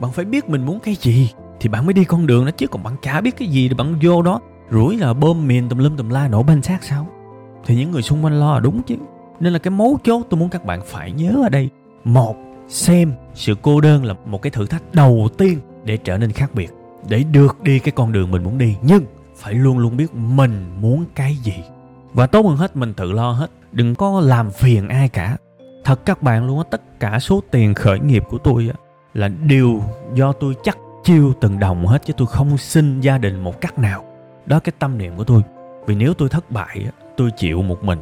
Bạn 0.00 0.12
phải 0.12 0.24
biết 0.24 0.48
mình 0.48 0.66
muốn 0.66 0.80
cái 0.80 0.96
gì 1.00 1.30
thì 1.60 1.68
bạn 1.68 1.86
mới 1.86 1.92
đi 1.92 2.04
con 2.04 2.26
đường 2.26 2.44
đó, 2.44 2.50
chứ 2.50 2.66
còn 2.66 2.82
bạn 2.82 2.96
chả 3.02 3.20
biết 3.20 3.36
cái 3.36 3.48
gì 3.48 3.68
thì 3.68 3.74
bạn 3.74 3.94
vô 4.02 4.22
đó 4.22 4.40
rủi 4.70 4.96
là 4.96 5.12
bơm 5.12 5.46
mìn 5.46 5.68
tùm 5.68 5.78
lum 5.78 5.96
tùm 5.96 6.08
la 6.08 6.28
nổ 6.28 6.42
banh 6.42 6.62
xác 6.62 6.84
sao? 6.84 7.06
Thì 7.66 7.76
những 7.76 7.90
người 7.90 8.02
xung 8.02 8.24
quanh 8.24 8.40
lo 8.40 8.54
là 8.54 8.60
đúng 8.60 8.82
chứ. 8.82 8.96
Nên 9.40 9.52
là 9.52 9.58
cái 9.58 9.70
mấu 9.70 9.98
chốt 10.04 10.26
tôi 10.30 10.40
muốn 10.40 10.48
các 10.48 10.64
bạn 10.64 10.80
phải 10.86 11.12
nhớ 11.12 11.42
ở 11.42 11.48
đây. 11.48 11.70
Một, 12.04 12.36
xem 12.68 13.12
sự 13.34 13.54
cô 13.62 13.80
đơn 13.80 14.04
là 14.04 14.14
một 14.26 14.42
cái 14.42 14.50
thử 14.50 14.66
thách 14.66 14.82
đầu 14.92 15.28
tiên 15.38 15.58
để 15.84 15.96
trở 15.96 16.18
nên 16.18 16.32
khác 16.32 16.50
biệt, 16.54 16.70
để 17.08 17.24
được 17.32 17.62
đi 17.62 17.78
cái 17.78 17.92
con 17.92 18.12
đường 18.12 18.30
mình 18.30 18.44
muốn 18.44 18.58
đi. 18.58 18.76
Nhưng 18.82 19.04
phải 19.36 19.54
luôn 19.54 19.78
luôn 19.78 19.96
biết 19.96 20.14
mình 20.14 20.66
muốn 20.80 21.04
cái 21.14 21.34
gì. 21.34 21.54
Và 22.12 22.26
tốt 22.26 22.46
hơn 22.46 22.56
hết, 22.56 22.76
mình 22.76 22.94
tự 22.94 23.12
lo 23.12 23.32
hết. 23.32 23.50
Đừng 23.72 23.94
có 23.94 24.20
làm 24.20 24.50
phiền 24.50 24.88
ai 24.88 25.08
cả. 25.08 25.36
Thật 25.84 26.06
các 26.06 26.22
bạn 26.22 26.46
luôn 26.46 26.58
á, 26.58 26.64
tất 26.70 27.00
cả 27.00 27.18
số 27.18 27.42
tiền 27.50 27.74
khởi 27.74 28.00
nghiệp 28.00 28.24
của 28.28 28.38
tôi 28.38 28.70
á, 28.72 28.78
là 29.14 29.28
đều 29.28 29.82
do 30.14 30.32
tôi 30.32 30.54
chắc 30.62 30.78
chiêu 31.04 31.32
từng 31.40 31.58
đồng 31.58 31.86
hết, 31.86 32.02
chứ 32.06 32.12
tôi 32.16 32.26
không 32.26 32.58
xin 32.58 33.00
gia 33.00 33.18
đình 33.18 33.44
một 33.44 33.60
cách 33.60 33.78
nào 33.78 34.04
đó 34.50 34.60
cái 34.60 34.72
tâm 34.78 34.98
niệm 34.98 35.16
của 35.16 35.24
tôi. 35.24 35.42
Vì 35.86 35.94
nếu 35.94 36.14
tôi 36.14 36.28
thất 36.28 36.50
bại 36.50 36.86
tôi 37.16 37.30
chịu 37.36 37.62
một 37.62 37.84
mình. 37.84 37.98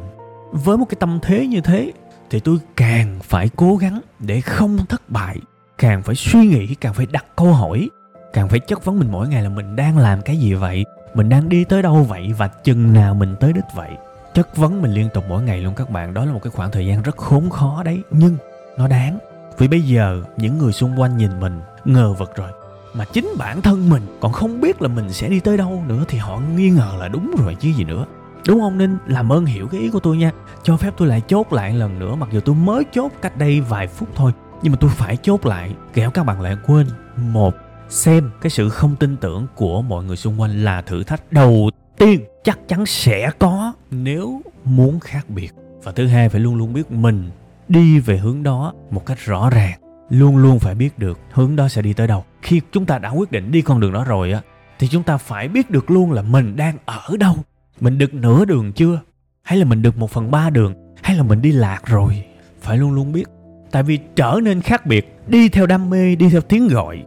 Với 0.51 0.77
một 0.77 0.85
cái 0.89 0.97
tâm 0.99 1.19
thế 1.21 1.47
như 1.47 1.61
thế, 1.61 1.91
thì 2.29 2.39
tôi 2.39 2.57
càng 2.75 3.19
phải 3.23 3.49
cố 3.55 3.75
gắng 3.75 4.01
để 4.19 4.41
không 4.41 4.77
thất 4.89 5.01
bại. 5.09 5.37
Càng 5.77 6.03
phải 6.03 6.15
suy 6.15 6.39
nghĩ, 6.39 6.75
càng 6.75 6.93
phải 6.93 7.05
đặt 7.11 7.25
câu 7.35 7.53
hỏi. 7.53 7.89
Càng 8.33 8.49
phải 8.49 8.59
chất 8.59 8.85
vấn 8.85 8.99
mình 8.99 9.11
mỗi 9.11 9.27
ngày 9.27 9.43
là 9.43 9.49
mình 9.49 9.75
đang 9.75 9.97
làm 9.97 10.21
cái 10.21 10.37
gì 10.37 10.53
vậy? 10.53 10.85
Mình 11.13 11.29
đang 11.29 11.49
đi 11.49 11.63
tới 11.63 11.81
đâu 11.81 12.03
vậy? 12.03 12.33
Và 12.37 12.47
chừng 12.47 12.93
nào 12.93 13.13
mình 13.13 13.35
tới 13.39 13.53
đích 13.53 13.75
vậy? 13.75 13.89
Chất 14.33 14.57
vấn 14.57 14.81
mình 14.81 14.93
liên 14.93 15.09
tục 15.13 15.23
mỗi 15.29 15.43
ngày 15.43 15.61
luôn 15.61 15.73
các 15.75 15.89
bạn. 15.89 16.13
Đó 16.13 16.25
là 16.25 16.33
một 16.33 16.39
cái 16.43 16.51
khoảng 16.51 16.71
thời 16.71 16.85
gian 16.85 17.01
rất 17.01 17.17
khốn 17.17 17.49
khó 17.49 17.83
đấy. 17.83 18.01
Nhưng 18.11 18.37
nó 18.77 18.87
đáng. 18.87 19.17
Vì 19.57 19.67
bây 19.67 19.81
giờ, 19.81 20.23
những 20.37 20.57
người 20.57 20.71
xung 20.71 20.99
quanh 20.99 21.17
nhìn 21.17 21.39
mình 21.39 21.61
ngờ 21.85 22.13
vực 22.13 22.35
rồi 22.35 22.51
mà 22.93 23.05
chính 23.05 23.29
bản 23.37 23.61
thân 23.61 23.89
mình 23.89 24.03
còn 24.19 24.31
không 24.31 24.61
biết 24.61 24.81
là 24.81 24.87
mình 24.87 25.13
sẽ 25.13 25.29
đi 25.29 25.39
tới 25.39 25.57
đâu 25.57 25.83
nữa 25.87 26.03
thì 26.07 26.17
họ 26.17 26.41
nghi 26.55 26.69
ngờ 26.69 26.95
là 26.99 27.07
đúng 27.07 27.35
rồi 27.37 27.55
chứ 27.59 27.69
gì 27.69 27.83
nữa. 27.83 28.05
Đúng 28.47 28.59
không? 28.59 28.77
Nên 28.77 28.97
làm 29.07 29.31
ơn 29.31 29.45
hiểu 29.45 29.67
cái 29.67 29.81
ý 29.81 29.89
của 29.89 29.99
tôi 29.99 30.17
nha. 30.17 30.31
Cho 30.63 30.77
phép 30.77 30.93
tôi 30.97 31.07
lại 31.07 31.21
chốt 31.27 31.53
lại 31.53 31.73
lần 31.73 31.99
nữa, 31.99 32.15
mặc 32.15 32.29
dù 32.31 32.39
tôi 32.39 32.55
mới 32.55 32.83
chốt 32.91 33.11
cách 33.21 33.37
đây 33.37 33.61
vài 33.61 33.87
phút 33.87 34.09
thôi, 34.15 34.31
nhưng 34.61 34.71
mà 34.71 34.77
tôi 34.81 34.89
phải 34.89 35.17
chốt 35.17 35.45
lại, 35.45 35.73
kẻo 35.93 36.11
các 36.11 36.23
bạn 36.23 36.41
lại 36.41 36.57
quên 36.67 36.87
một, 37.17 37.55
xem 37.89 38.31
cái 38.41 38.49
sự 38.49 38.69
không 38.69 38.95
tin 38.95 39.17
tưởng 39.17 39.47
của 39.55 39.81
mọi 39.81 40.03
người 40.03 40.17
xung 40.17 40.41
quanh 40.41 40.63
là 40.63 40.81
thử 40.81 41.03
thách 41.03 41.31
đầu 41.31 41.69
tiên 41.97 42.21
chắc 42.43 42.59
chắn 42.67 42.85
sẽ 42.85 43.31
có 43.39 43.73
nếu 43.91 44.41
muốn 44.63 44.99
khác 44.99 45.29
biệt. 45.29 45.53
Và 45.83 45.91
thứ 45.91 46.07
hai, 46.07 46.29
phải 46.29 46.41
luôn 46.41 46.55
luôn 46.55 46.73
biết 46.73 46.91
mình 46.91 47.29
đi 47.67 47.99
về 47.99 48.17
hướng 48.17 48.43
đó 48.43 48.73
một 48.91 49.05
cách 49.05 49.17
rõ 49.25 49.49
ràng. 49.49 49.79
Luôn 50.09 50.37
luôn 50.37 50.59
phải 50.59 50.75
biết 50.75 50.99
được 50.99 51.19
hướng 51.31 51.55
đó 51.55 51.67
sẽ 51.67 51.81
đi 51.81 51.93
tới 51.93 52.07
đâu 52.07 52.23
khi 52.41 52.61
chúng 52.71 52.85
ta 52.85 52.99
đã 52.99 53.09
quyết 53.09 53.31
định 53.31 53.51
đi 53.51 53.61
con 53.61 53.79
đường 53.79 53.93
đó 53.93 54.03
rồi 54.03 54.31
á, 54.31 54.41
thì 54.79 54.87
chúng 54.87 55.03
ta 55.03 55.17
phải 55.17 55.47
biết 55.47 55.69
được 55.69 55.91
luôn 55.91 56.11
là 56.11 56.21
mình 56.21 56.55
đang 56.55 56.77
ở 56.85 57.17
đâu. 57.19 57.35
Mình 57.79 57.97
được 57.97 58.13
nửa 58.13 58.45
đường 58.45 58.73
chưa? 58.73 59.01
Hay 59.43 59.59
là 59.59 59.65
mình 59.65 59.81
được 59.81 59.97
một 59.97 60.11
phần 60.11 60.31
ba 60.31 60.49
đường? 60.49 60.73
Hay 61.01 61.17
là 61.17 61.23
mình 61.23 61.41
đi 61.41 61.51
lạc 61.51 61.81
rồi? 61.85 62.23
Phải 62.61 62.77
luôn 62.77 62.91
luôn 62.91 63.11
biết. 63.11 63.25
Tại 63.71 63.83
vì 63.83 63.99
trở 64.15 64.39
nên 64.43 64.61
khác 64.61 64.85
biệt, 64.85 65.19
đi 65.27 65.49
theo 65.49 65.65
đam 65.65 65.89
mê, 65.89 66.15
đi 66.15 66.29
theo 66.29 66.41
tiếng 66.41 66.67
gọi, 66.67 67.03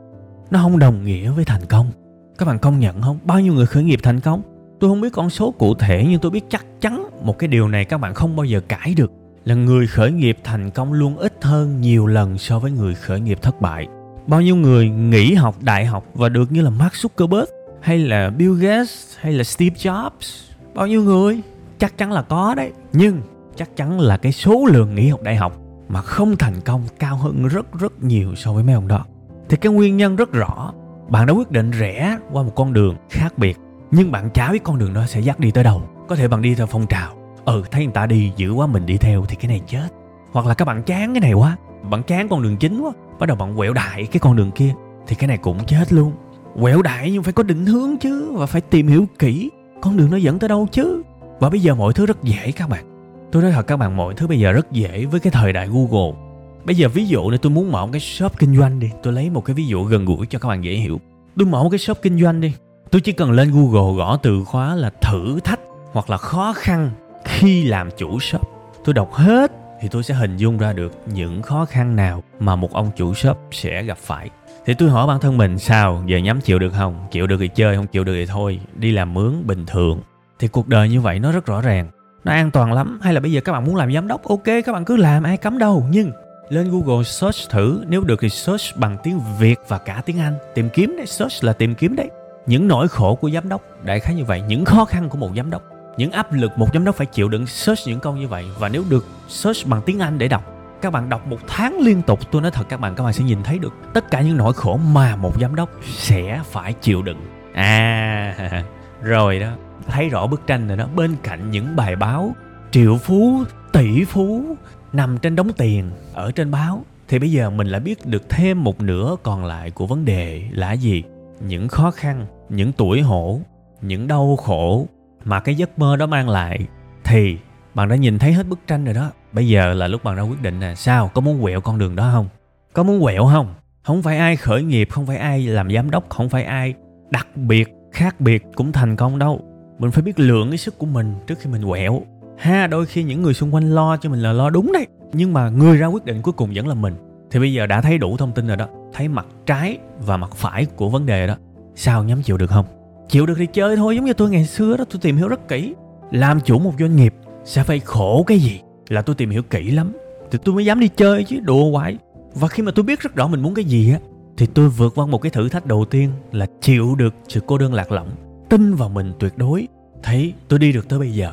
nó 0.51 0.63
không 0.63 0.79
đồng 0.79 1.05
nghĩa 1.05 1.31
với 1.31 1.45
thành 1.45 1.67
công. 1.69 1.91
Các 2.39 2.47
bạn 2.47 2.59
công 2.59 2.81
nhận 2.81 3.03
không? 3.03 3.19
Bao 3.25 3.41
nhiêu 3.41 3.55
người 3.55 3.67
khởi 3.67 3.83
nghiệp 3.83 4.01
thành 4.03 4.21
công? 4.21 4.43
Tôi 4.81 4.91
không 4.91 5.01
biết 5.01 5.13
con 5.13 5.31
số 5.31 5.51
cụ 5.51 5.75
thể, 5.75 6.07
nhưng 6.09 6.21
tôi 6.21 6.31
biết 6.31 6.45
chắc 6.49 6.65
chắn 6.81 7.05
một 7.23 7.39
cái 7.39 7.49
điều 7.49 7.69
này 7.69 7.85
các 7.85 7.99
bạn 7.99 8.15
không 8.15 8.37
bao 8.37 8.45
giờ 8.45 8.61
cãi 8.69 8.95
được, 8.97 9.13
là 9.45 9.55
người 9.55 9.87
khởi 9.87 10.13
nghiệp 10.13 10.39
thành 10.45 10.71
công 10.71 10.93
luôn 10.93 11.17
ít 11.17 11.33
hơn 11.43 11.81
nhiều 11.81 12.07
lần 12.07 12.39
so 12.39 12.59
với 12.59 12.71
người 12.71 12.95
khởi 12.95 13.21
nghiệp 13.21 13.39
thất 13.43 13.61
bại 13.61 13.87
bao 14.27 14.41
nhiêu 14.41 14.57
người 14.57 14.89
nghỉ 14.89 15.35
học 15.35 15.57
đại 15.61 15.87
học 15.87 16.05
và 16.15 16.29
được 16.29 16.53
như 16.53 16.63
là 16.63 16.71
Mark 16.71 16.93
Zuckerberg, 16.93 17.47
hay 17.81 17.99
là 17.99 18.31
Bill 18.31 18.63
Gates, 18.63 19.17
hay 19.21 19.33
là 19.33 19.45
Steve 19.45 19.77
Jobs? 19.77 20.45
Bao 20.75 20.87
nhiêu 20.87 21.03
người? 21.03 21.41
Chắc 21.79 21.99
chắn 21.99 22.13
là 22.13 22.23
có 22.23 22.55
đấy. 22.55 22.73
Nhưng 22.93 23.23
chắc 23.57 23.77
chắn 23.77 24.01
là 24.01 24.17
cái 24.17 24.33
số 24.33 24.67
lượng 24.67 24.95
nghỉ 24.95 25.09
học 25.09 25.23
đại 25.23 25.37
học 25.37 25.59
mà 25.89 26.03
không 26.03 26.37
thành 26.37 26.61
công 26.65 26.83
cao 26.99 27.17
hơn 27.17 27.49
rất 27.49 27.79
rất 27.79 28.03
nhiều 28.03 28.35
so 28.35 28.53
với 28.53 28.65
mấy 28.65 28.75
ông 28.75 28.89
đó. 28.89 29.05
Thì 29.49 29.57
cái 29.57 29.73
nguyên 29.73 29.97
nhân 29.97 30.17
rất 30.17 30.33
rõ. 30.33 30.73
Bạn 31.09 31.27
đã 31.27 31.33
quyết 31.33 31.51
định 31.51 31.71
rẽ 31.71 32.19
qua 32.33 32.43
một 32.43 32.53
con 32.55 32.73
đường 32.73 32.97
khác 33.11 33.39
biệt, 33.39 33.59
nhưng 33.91 34.13
bạn 34.13 34.31
chả 34.31 34.53
biết 34.53 34.63
con 34.65 34.79
đường 34.79 34.95
đó 34.95 35.07
sẽ 35.07 35.21
dắt 35.21 35.41
đi 35.41 35.51
tới 35.51 35.65
đâu. 35.65 35.83
Có 36.09 36.17
thể 36.17 36.29
bạn 36.29 36.43
đi 36.43 36.55
theo 36.55 36.67
phong 36.67 36.87
trào. 36.87 37.13
Ừ 37.45 37.63
thấy 37.71 37.85
người 37.85 37.95
ta 37.95 38.07
đi 38.07 38.33
dữ 38.37 38.53
quá 38.53 38.67
mình 38.67 38.87
đi 38.87 38.97
theo 38.97 39.25
thì 39.29 39.37
cái 39.37 39.49
này 39.49 39.61
chết. 39.67 39.89
Hoặc 40.33 40.47
là 40.47 40.55
các 40.55 40.65
bạn 40.65 40.83
chán 40.83 41.15
cái 41.15 41.21
này 41.21 41.33
quá 41.33 41.57
bạn 41.91 42.03
chán 42.03 42.29
con 42.29 42.43
đường 42.43 42.57
chính 42.57 42.81
quá. 42.81 42.93
Bắt 43.19 43.27
đầu 43.27 43.37
bạn 43.37 43.57
quẹo 43.57 43.73
đại 43.73 44.07
cái 44.07 44.21
con 44.21 44.37
đường 44.37 44.51
kia. 44.51 44.75
Thì 45.07 45.15
cái 45.15 45.29
này 45.29 45.39
cũng 45.39 45.59
chết 45.67 45.93
luôn. 45.93 46.13
Quẹo 46.61 46.83
đại 46.83 47.11
nhưng 47.11 47.23
phải 47.23 47.33
có 47.33 47.43
định 47.43 47.67
hướng 47.67 47.97
chứ. 47.97 48.33
Và 48.33 48.47
phải 48.47 48.61
tìm 48.61 48.87
hiểu 48.87 49.07
kỹ 49.19 49.51
con 49.81 49.97
đường 49.97 50.11
nó 50.11 50.17
dẫn 50.17 50.39
tới 50.39 50.49
đâu 50.49 50.67
chứ. 50.73 51.03
Và 51.41 51.51
bây 51.51 51.61
giờ 51.61 51.75
mọi 51.75 51.93
thứ 51.93 52.07
rất 52.07 52.23
dễ 52.23 52.53
các 52.53 52.69
bạn. 52.69 52.85
Tôi 53.33 53.43
nói 53.43 53.53
thật 53.53 53.67
các 53.67 53.77
bạn, 53.77 53.97
mọi 53.97 54.15
thứ 54.15 54.27
bây 54.27 54.39
giờ 54.39 54.53
rất 54.53 54.73
dễ 54.73 55.05
với 55.05 55.21
cái 55.21 55.31
thời 55.31 55.53
đại 55.53 55.69
google. 55.69 56.19
Bây 56.65 56.77
giờ 56.77 56.89
ví 56.89 57.07
dụ 57.07 57.31
này 57.31 57.39
tôi 57.39 57.51
muốn 57.51 57.73
mở 57.73 57.87
một 57.87 57.93
cái 57.93 58.01
shop 58.01 58.39
kinh 58.39 58.57
doanh 58.57 58.81
đi. 58.81 58.91
Tôi 59.03 59.13
lấy 59.13 59.31
một 59.31 59.45
cái 59.45 59.55
ví 59.55 59.67
dụ 59.67 59.85
gần 59.85 60.05
gũi 60.05 60.27
cho 60.27 60.39
các 60.39 60.49
bạn 60.49 60.65
dễ 60.65 60.75
hiểu. 60.75 61.01
Tôi 61.39 61.47
mở 61.47 61.63
một 61.63 61.69
cái 61.71 61.79
shop 61.79 61.99
kinh 62.03 62.21
doanh 62.21 62.41
đi. 62.41 62.53
Tôi 62.91 63.01
chỉ 63.01 63.13
cần 63.13 63.31
lên 63.31 63.51
google 63.53 63.97
gõ 63.97 64.17
từ 64.17 64.45
khóa 64.45 64.75
là 64.75 64.91
thử 64.91 65.41
thách 65.41 65.61
hoặc 65.93 66.11
là 66.11 66.17
khó 66.17 66.53
khăn 66.53 66.91
khi 67.25 67.65
làm 67.65 67.89
chủ 67.99 68.21
shop. 68.21 68.43
Tôi 68.85 68.95
đọc 68.95 69.13
hết 69.13 69.53
thì 69.83 69.89
tôi 69.89 70.03
sẽ 70.03 70.15
hình 70.15 70.37
dung 70.37 70.59
ra 70.59 70.73
được 70.73 70.93
những 71.07 71.43
khó 71.43 71.65
khăn 71.65 71.97
nào 71.97 72.23
mà 72.41 72.57
một 72.57 72.73
ông 72.73 72.91
chủ 72.97 73.15
shop 73.15 73.39
sẽ 73.51 73.83
gặp 73.83 73.99
phải. 73.99 74.31
Thì 74.65 74.75
tôi 74.75 74.91
hỏi 74.91 75.07
bản 75.07 75.21
thân 75.21 75.37
mình 75.37 75.59
sao, 75.59 76.03
giờ 76.07 76.19
nhắm 76.19 76.41
chịu 76.41 76.59
được 76.59 76.73
không? 76.73 77.07
Chịu 77.11 77.27
được 77.27 77.37
thì 77.41 77.49
chơi, 77.49 77.77
không 77.77 77.87
chịu 77.87 78.05
được 78.05 78.13
thì 78.15 78.27
thôi, 78.27 78.61
đi 78.75 78.93
làm 78.93 79.15
mướn 79.15 79.47
bình 79.47 79.67
thường. 79.67 80.01
Thì 80.39 80.49
cuộc 80.49 80.69
đời 80.69 80.89
như 80.89 81.01
vậy 81.01 81.19
nó 81.19 81.33
rất 81.33 81.47
rõ 81.47 81.61
ràng. 81.61 81.91
Nó 82.25 82.33
an 82.33 82.51
toàn 82.51 82.73
lắm, 82.73 83.01
hay 83.03 83.15
là 83.15 83.21
bây 83.21 83.33
giờ 83.33 83.41
các 83.41 83.53
bạn 83.53 83.65
muốn 83.65 83.77
làm 83.77 83.95
giám 83.95 84.09
đốc, 84.09 84.23
ok, 84.29 84.45
các 84.45 84.73
bạn 84.73 84.85
cứ 84.85 84.97
làm, 84.97 85.23
ai 85.23 85.37
cấm 85.37 85.59
đâu. 85.59 85.87
Nhưng 85.91 86.13
lên 86.49 86.71
Google 86.71 87.05
search 87.05 87.51
thử, 87.51 87.85
nếu 87.89 88.05
được 88.05 88.21
thì 88.21 88.29
search 88.29 88.77
bằng 88.77 88.97
tiếng 89.03 89.21
Việt 89.39 89.59
và 89.69 89.79
cả 89.79 90.03
tiếng 90.07 90.19
Anh. 90.19 90.35
Tìm 90.55 90.69
kiếm 90.69 90.95
đấy, 90.97 91.07
search 91.07 91.45
là 91.45 91.53
tìm 91.53 91.75
kiếm 91.75 91.97
đấy. 91.97 92.11
Những 92.47 92.69
nỗi 92.69 92.89
khổ 92.89 93.15
của 93.15 93.31
giám 93.31 93.49
đốc, 93.49 93.63
đại 93.85 94.01
khái 94.01 94.15
như 94.15 94.25
vậy. 94.25 94.43
Những 94.49 94.65
khó 94.65 94.85
khăn 94.85 95.09
của 95.09 95.19
một 95.19 95.31
giám 95.37 95.51
đốc 95.51 95.63
những 95.97 96.11
áp 96.11 96.33
lực 96.33 96.59
một 96.59 96.69
giám 96.75 96.85
đốc 96.85 96.97
phải 96.97 97.07
chịu 97.07 97.29
đựng 97.29 97.47
search 97.47 97.81
những 97.87 98.01
câu 98.01 98.17
như 98.17 98.29
vậy. 98.29 98.45
Và 98.59 98.69
nếu 98.69 98.85
được 98.91 99.07
search 99.29 99.67
bằng 99.67 99.83
tiếng 99.87 99.99
Anh 99.99 100.19
để 100.19 100.29
đọc, 100.29 100.45
các 100.83 100.93
bạn 100.93 101.09
đọc 101.09 101.27
một 101.27 101.39
tháng 101.47 101.79
liên 101.81 102.03
tục, 102.03 102.31
tôi 102.31 102.43
nói 102.43 102.51
thật 102.51 102.65
các 102.69 102.81
bạn 102.81 102.95
các 102.95 103.05
bạn 103.05 103.13
sẽ 103.13 103.25
nhìn 103.25 103.43
thấy 103.43 103.59
được 103.59 103.75
tất 103.95 104.11
cả 104.11 104.21
những 104.21 104.37
nỗi 104.37 104.53
khổ 104.53 104.77
mà 104.77 105.17
một 105.17 105.41
giám 105.41 105.55
đốc 105.55 105.71
sẽ 105.97 106.43
phải 106.51 106.73
chịu 106.73 107.03
đựng. 107.03 107.19
À 107.55 108.65
rồi 109.03 109.39
đó. 109.39 109.49
Thấy 109.87 110.09
rõ 110.09 110.27
bức 110.27 110.47
tranh 110.47 110.69
rồi 110.69 110.77
đó. 110.77 110.87
Bên 110.97 111.17
cạnh 111.23 111.51
những 111.51 111.77
bài 111.77 111.97
báo, 111.97 112.33
triệu 112.71 112.99
phú, 112.99 113.45
tỷ 113.73 114.05
phú, 114.05 114.57
nằm 114.93 115.19
trên 115.19 115.37
đống 115.37 115.53
tiền, 115.53 115.91
ở 116.13 116.33
trên 116.33 116.51
báo. 116.51 116.85
Thì 117.09 117.19
bây 117.19 117.33
giờ 117.33 117.51
mình 117.51 117.67
lại 117.67 117.81
biết 117.81 118.07
được 118.07 118.29
thêm 118.29 118.65
một 118.65 118.81
nửa 118.81 119.17
còn 119.23 119.45
lại 119.45 119.71
của 119.71 119.87
vấn 119.87 120.05
đề 120.05 120.43
là 120.51 120.73
gì? 120.73 121.03
Những 121.41 121.69
khó 121.69 121.91
khăn, 121.91 122.27
những 122.49 122.73
tuổi 122.73 123.01
hổ, 123.01 123.41
những 123.81 124.09
đau 124.09 124.37
khổ 124.37 124.87
mà 125.25 125.41
cái 125.41 125.55
giấc 125.55 125.79
mơ 125.79 125.97
đó 125.97 126.07
mang 126.07 126.29
lại 126.29 126.67
thì 127.05 127.37
bạn 127.75 127.89
đã 127.89 127.97
nhìn 127.97 128.19
thấy 128.19 128.33
hết 128.33 128.49
bức 128.49 128.59
tranh 128.67 128.85
rồi 128.85 128.95
đó. 128.95 129.11
Bây 129.33 129.49
giờ 129.49 129.75
là 129.75 129.87
lúc 129.87 130.05
bạn 130.05 130.17
ra 130.17 130.23
quyết 130.23 130.43
định 130.43 130.61
là 130.61 130.75
sao? 130.75 131.11
Có 131.15 131.21
muốn 131.21 131.43
quẹo 131.43 131.61
con 131.61 131.79
đường 131.79 131.97
đó 131.97 132.11
không? 132.13 132.29
Có 132.73 132.83
muốn 132.83 133.03
quẹo 133.03 133.27
không? 133.27 133.55
Không 133.83 134.03
phải 134.03 134.19
ai 134.19 134.37
khởi 134.37 134.63
nghiệp, 134.63 134.89
không 134.91 135.07
phải 135.07 135.17
ai 135.17 135.47
làm 135.47 135.73
giám 135.75 135.91
đốc, 135.91 136.11
không 136.11 136.29
phải 136.29 136.45
ai 136.45 136.75
đặc 137.11 137.37
biệt, 137.37 137.69
khác 137.93 138.21
biệt 138.21 138.43
cũng 138.55 138.73
thành 138.73 138.97
công 138.97 139.19
đâu. 139.19 139.41
Mình 139.79 139.91
phải 139.91 140.03
biết 140.03 140.21
lượng 140.21 140.49
cái 140.51 140.59
sức 140.59 140.79
của 140.79 140.87
mình 140.87 141.15
trước 141.27 141.39
khi 141.41 141.51
mình 141.51 141.69
quẹo. 141.69 142.03
Ha, 142.39 142.67
đôi 142.67 142.87
khi 142.87 143.03
những 143.03 143.23
người 143.23 143.35
xung 143.35 143.55
quanh 143.55 143.71
lo 143.75 143.97
cho 143.97 144.11
mình 144.11 144.21
là 144.21 144.33
lo 144.33 144.51
đúng 144.51 144.73
đấy, 144.73 144.87
nhưng 145.13 145.33
mà 145.33 145.49
người 145.49 145.77
ra 145.77 145.87
quyết 145.87 146.05
định 146.05 146.23
cuối 146.23 146.33
cùng 146.33 146.51
vẫn 146.55 146.69
là 146.69 146.75
mình. 146.75 146.95
Thì 147.31 147.41
bây 147.41 147.53
giờ 147.53 147.67
đã 147.67 147.81
thấy 147.81 147.99
đủ 147.99 148.17
thông 148.17 148.33
tin 148.33 148.47
rồi 148.47 148.57
đó, 148.57 148.69
thấy 148.93 149.09
mặt 149.09 149.27
trái 149.47 149.79
và 149.99 150.17
mặt 150.17 150.31
phải 150.35 150.67
của 150.77 150.89
vấn 150.89 151.07
đề 151.07 151.27
đó, 151.27 151.37
sao 151.75 152.05
nhắm 152.05 152.23
chịu 152.23 152.39
được 152.39 152.51
không? 152.51 152.67
Chịu 153.13 153.27
được 153.27 153.35
thì 153.39 153.47
chơi 153.47 153.77
thôi, 153.77 153.97
giống 153.97 154.05
như 154.05 154.13
tôi 154.13 154.31
ngày 154.31 154.45
xưa 154.45 154.77
đó, 154.77 154.85
tôi 154.91 155.01
tìm 155.03 155.17
hiểu 155.17 155.29
rất 155.29 155.49
kỹ. 155.49 155.75
Làm 156.11 156.41
chủ 156.41 156.59
một 156.59 156.73
doanh 156.79 156.97
nghiệp 156.97 157.15
sẽ 157.45 157.63
phải 157.63 157.81
khổ 157.81 158.25
cái 158.27 158.39
gì 158.39 158.61
là 158.89 159.03
tôi 159.03 159.17
tìm 159.17 159.31
hiểu 159.31 159.43
kỹ 159.43 159.71
lắm. 159.71 159.93
Thì 160.31 160.39
tôi 160.45 160.55
mới 160.55 160.65
dám 160.65 160.81
đi 160.81 160.89
chơi 160.89 161.25
chứ 161.25 161.41
đùa 161.41 161.71
hoài. 161.71 161.99
Và 162.35 162.49
khi 162.49 162.63
mà 162.63 162.73
tôi 162.75 162.83
biết 162.83 163.01
rất 163.01 163.15
rõ 163.15 163.29
mình 163.29 163.43
muốn 163.43 163.55
cái 163.55 163.65
gì 163.65 163.93
á, 163.93 163.99
thì 164.37 164.47
tôi 164.47 164.69
vượt 164.69 164.95
qua 164.95 165.07
một 165.07 165.19
cái 165.19 165.31
thử 165.31 165.49
thách 165.49 165.67
đầu 165.67 165.85
tiên 165.85 166.11
là 166.33 166.47
chịu 166.61 166.95
được 166.95 167.15
sự 167.29 167.41
cô 167.47 167.59
đơn 167.59 167.75
lạc 167.75 167.93
lõng, 167.93 168.09
tin 168.49 168.75
vào 168.75 168.89
mình 168.89 169.13
tuyệt 169.19 169.39
đối. 169.39 169.69
Thấy 170.03 170.35
tôi 170.49 170.59
đi 170.59 170.73
được 170.73 170.89
tới 170.89 170.99
bây 170.99 171.13
giờ. 171.13 171.33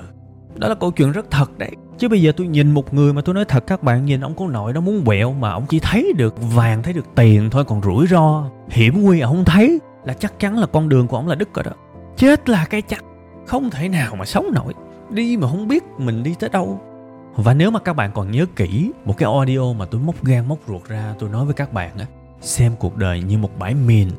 Đó 0.55 0.67
là 0.67 0.75
câu 0.75 0.91
chuyện 0.91 1.11
rất 1.11 1.31
thật 1.31 1.57
đấy. 1.57 1.71
Chứ 1.97 2.09
bây 2.09 2.21
giờ 2.21 2.31
tôi 2.37 2.47
nhìn 2.47 2.71
một 2.71 2.93
người 2.93 3.13
mà 3.13 3.21
tôi 3.21 3.35
nói 3.35 3.45
thật, 3.45 3.67
các 3.67 3.83
bạn 3.83 4.05
nhìn 4.05 4.21
ông 4.21 4.35
có 4.35 4.47
nội 4.47 4.73
nó 4.73 4.81
muốn 4.81 5.05
quẹo 5.05 5.33
mà 5.33 5.51
ông 5.51 5.65
chỉ 5.69 5.79
thấy 5.79 6.13
được 6.17 6.35
vàng, 6.55 6.83
thấy 6.83 6.93
được 6.93 7.05
tiền 7.15 7.49
thôi, 7.49 7.65
còn 7.65 7.81
rủi 7.83 8.07
ro, 8.07 8.49
hiểm 8.69 9.01
nguy 9.01 9.19
ông 9.19 9.35
không 9.35 9.45
thấy 9.45 9.79
là 10.09 10.15
chắc 10.19 10.39
chắn 10.39 10.57
là 10.57 10.67
con 10.67 10.89
đường 10.89 11.07
của 11.07 11.17
ông 11.17 11.27
là 11.27 11.35
đứt 11.35 11.53
rồi 11.53 11.63
đó. 11.63 11.71
Chết 12.17 12.49
là 12.49 12.65
cái 12.65 12.81
chắc, 12.81 13.03
không 13.47 13.69
thể 13.69 13.89
nào 13.89 14.15
mà 14.15 14.25
sống 14.25 14.47
nổi. 14.53 14.73
Đi 15.09 15.37
mà 15.37 15.47
không 15.47 15.67
biết 15.67 15.83
mình 15.97 16.23
đi 16.23 16.35
tới 16.39 16.49
đâu. 16.49 16.81
Và 17.35 17.53
nếu 17.53 17.71
mà 17.71 17.79
các 17.79 17.93
bạn 17.93 18.11
còn 18.13 18.31
nhớ 18.31 18.45
kỹ 18.55 18.91
một 19.05 19.17
cái 19.17 19.33
audio 19.33 19.73
mà 19.73 19.85
tôi 19.85 20.01
móc 20.01 20.23
gan 20.23 20.47
móc 20.47 20.57
ruột 20.67 20.85
ra 20.87 21.15
tôi 21.19 21.29
nói 21.29 21.45
với 21.45 21.53
các 21.53 21.73
bạn 21.73 21.91
á, 21.97 22.05
xem 22.41 22.75
cuộc 22.79 22.97
đời 22.97 23.21
như 23.21 23.37
một 23.37 23.59
bãi 23.59 23.73
mìn. 23.73 24.09